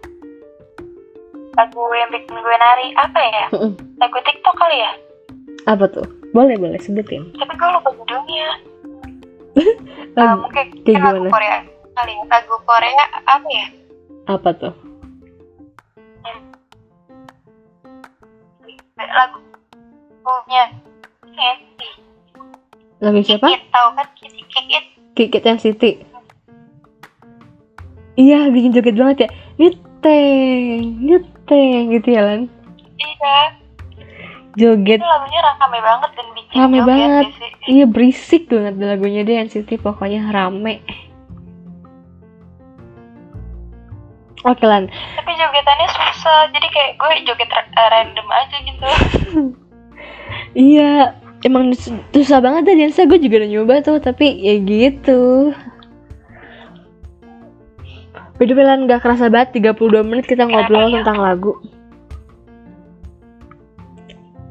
Lagu 1.56 1.82
yang 1.96 2.12
bikin 2.12 2.36
gue 2.36 2.58
nari 2.60 2.88
apa 3.00 3.20
ya? 3.20 3.46
Lagu 4.00 4.18
TikTok 4.20 4.56
kali 4.60 4.78
ya? 4.80 4.92
Apa 5.72 5.88
tuh? 5.88 6.04
Boleh, 6.36 6.60
boleh 6.60 6.76
sebutin. 6.84 7.32
Tapi 7.32 7.54
gue 7.56 7.70
lupa 7.72 7.90
judulnya. 7.96 8.50
Lagu, 10.20 10.44
mungkin 10.44 10.66
kayak 10.84 11.00
lagu 11.00 11.24
gimana? 11.24 11.32
Korea 11.32 11.56
kali 11.96 12.12
ya. 12.12 12.24
Lagu 12.28 12.56
Korea 12.68 13.06
apa 13.24 13.48
ya? 13.48 13.68
apa 14.26 14.50
tuh? 14.58 14.74
Lagu 18.96 19.38
punya 20.26 20.64
Kitty. 21.24 21.90
Lagu 23.00 23.20
siapa? 23.24 23.48
Kikit 23.48 23.64
tahu 23.72 23.88
kan 23.96 24.08
Kitty 24.18 24.42
Kikit? 24.50 24.84
Kikit 25.16 25.44
NCT. 25.46 25.84
Iya, 28.16 28.48
bikin 28.52 28.72
joget 28.72 28.96
banget 28.96 29.18
ya. 29.28 29.30
Nyeteng, 29.96 30.82
nyeteng 31.02 31.82
gitu 31.92 32.08
ya, 32.10 32.22
Lan. 32.22 32.42
Iya. 32.96 33.38
Joget. 34.56 35.00
Itu 35.00 35.08
lagunya 35.08 35.40
rame 35.42 35.80
banget 35.80 36.10
dan 36.14 36.28
bikin 36.32 36.56
Rame 36.56 36.78
joget 36.78 36.88
banget. 36.88 37.26
sih. 37.34 37.50
Iya, 37.68 37.86
berisik 37.86 38.44
banget 38.48 38.74
lagunya 38.78 39.22
deh 39.22 39.36
NCT. 39.42 39.70
Pokoknya 39.78 40.30
rame. 40.30 40.80
Oke, 44.44 44.64
Lan. 44.64 44.86
Tapi 44.88 45.32
jogetannya 45.34 45.88
susah. 45.90 46.54
Jadi 46.54 46.68
kayak 46.70 46.92
gue 46.96 47.12
joget 47.26 47.50
eh, 47.52 47.88
random 47.90 48.28
aja 48.30 48.58
gitu. 48.62 48.88
Iya, 50.56 51.14
emang 51.44 51.70
sus- 51.76 51.94
susah 52.10 52.40
banget 52.40 52.66
deh 52.66 52.76
dansa. 52.78 53.04
Gue 53.06 53.20
juga 53.20 53.44
udah 53.44 53.52
nyoba 53.52 53.76
tuh, 53.82 54.00
tapi 54.00 54.40
ya 54.40 54.56
gitu. 54.58 55.52
By 58.36 58.46
the 58.46 58.54
way, 58.54 58.68
Lan, 58.68 58.84
gak 58.86 59.00
kerasa 59.00 59.32
banget 59.32 59.64
32 59.64 60.04
menit 60.04 60.28
kita 60.28 60.44
ngobrol 60.44 60.92
tentang 60.92 61.18
lagu. 61.18 61.54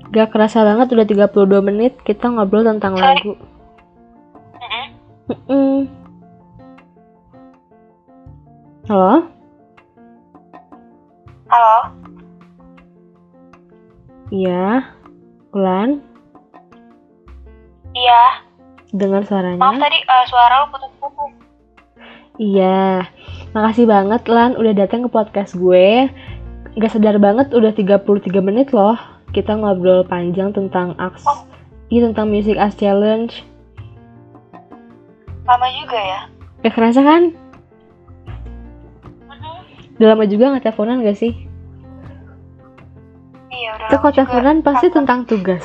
Gak 0.09 0.33
kerasa 0.33 0.65
banget 0.65 0.89
udah 0.89 1.07
32 1.29 1.61
menit 1.61 1.93
kita 2.01 2.27
ngobrol 2.27 2.65
tentang 2.65 2.97
Sorry. 2.97 3.05
lagu. 3.05 3.33
Mm-mm. 4.57 4.87
Mm-mm. 5.29 5.77
Halo? 8.87 9.13
Halo? 11.47 11.77
Iya. 14.31 14.89
Ulan, 15.53 16.03
Iya. 17.95 18.23
dengar 18.91 19.23
Maaf 19.23 19.31
suaranya? 19.31 19.79
tadi 19.79 19.99
eh, 20.01 20.25
suara 20.27 20.55
lu 20.57 20.67
putus-putus. 20.69 21.33
Iya. 22.37 23.07
Makasih 23.55 23.87
banget 23.87 24.27
Lan 24.27 24.59
udah 24.59 24.75
datang 24.75 25.07
ke 25.07 25.09
podcast 25.15 25.55
gue. 25.55 26.11
Gak 26.75 26.91
sadar 26.91 27.23
banget 27.23 27.55
udah 27.55 27.71
33 27.71 28.43
menit 28.43 28.75
loh. 28.75 28.99
Kita 29.31 29.55
ngobrol 29.55 30.03
panjang 30.03 30.51
tentang 30.51 30.99
Aks. 30.99 31.23
Oh. 31.23 31.47
Iya 31.87 32.11
tentang 32.11 32.35
Music 32.35 32.59
As 32.59 32.75
Challenge. 32.75 33.31
Lama 35.47 35.69
juga 35.71 35.99
ya. 36.03 36.21
Gak 36.67 36.75
kerasa 36.75 37.07
kan? 37.07 37.31
Udah 40.03 40.09
lama 40.11 40.27
juga 40.27 40.51
gak 40.59 40.67
teleponan 40.67 41.07
gak 41.07 41.15
sih? 41.15 41.47
Iya 43.55 43.71
udah 43.87 43.99
kalau 44.03 44.15
teleponan 44.19 44.67
pasti 44.67 44.91
tentang 44.91 45.31
tugas. 45.31 45.63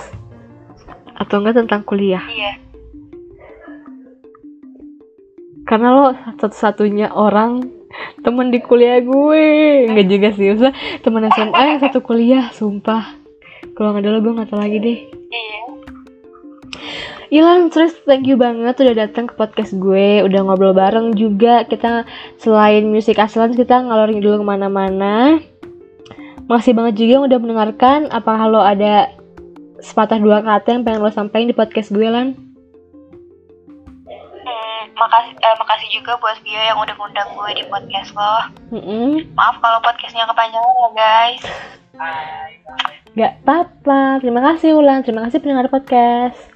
Atau 1.18 1.42
enggak 1.42 1.66
tentang 1.66 1.82
kuliah. 1.90 2.22
Iya. 2.22 2.54
Karena 5.66 5.90
lo 5.90 6.14
satu-satunya 6.38 7.18
orang 7.18 7.79
temen 8.22 8.52
di 8.54 8.60
kuliah 8.62 9.02
gue. 9.02 9.46
Enggak 9.90 10.08
juga 10.08 10.28
sih. 10.36 10.46
Maksudnya 10.54 10.76
temen 11.02 11.24
SMA 11.34 11.62
yang 11.76 11.80
satu 11.82 12.00
kuliah. 12.04 12.52
Sumpah. 12.54 13.16
Kalau 13.76 13.96
nggak 13.96 14.04
ada 14.04 14.12
lo 14.12 14.20
gue 14.20 14.34
nggak 14.36 14.50
tahu 14.52 14.60
lagi 14.60 14.78
deh. 14.80 15.00
Ilan, 17.30 17.70
terus 17.70 17.94
thank 18.10 18.26
you 18.26 18.42
banget 18.42 18.74
udah 18.82 19.06
datang 19.06 19.30
ke 19.30 19.38
podcast 19.38 19.78
gue, 19.78 20.26
udah 20.26 20.42
ngobrol 20.50 20.74
bareng 20.74 21.14
juga. 21.14 21.62
Kita 21.62 22.02
selain 22.42 22.90
musik 22.90 23.22
aslan 23.22 23.54
kita 23.54 23.86
ngalor 23.86 24.10
dulu 24.18 24.42
ke 24.42 24.46
mana-mana. 24.50 25.38
Makasih 26.50 26.74
banget 26.74 26.98
juga 26.98 27.12
yang 27.22 27.26
udah 27.30 27.38
mendengarkan. 27.38 28.10
Apakah 28.10 28.50
lo 28.50 28.66
ada 28.66 29.14
sepatah 29.78 30.18
dua 30.18 30.42
kata 30.42 30.74
yang 30.74 30.82
pengen 30.82 31.06
lo 31.06 31.14
sampaikan 31.14 31.46
di 31.46 31.54
podcast 31.54 31.94
gue, 31.94 32.10
Lan? 32.10 32.49
Makasih 35.00 35.32
eh, 35.40 35.56
makasih 35.56 35.90
juga 35.96 36.20
buat 36.20 36.36
Vio 36.44 36.60
yang 36.60 36.76
udah 36.76 36.96
ngundang 37.00 37.30
gue 37.32 37.50
di 37.56 37.64
podcast 37.72 38.12
lo. 38.12 38.36
Mm-mm. 38.76 39.32
Maaf 39.32 39.56
kalau 39.64 39.80
podcastnya 39.80 40.28
kepanjangan 40.28 40.76
ya 40.76 40.90
guys. 40.92 41.44
Gak 43.16 43.34
apa-apa. 43.44 44.20
Terima 44.20 44.44
kasih 44.44 44.76
Ulan. 44.76 45.00
Terima 45.08 45.24
kasih 45.28 45.40
pendengar 45.40 45.72
podcast. 45.72 46.49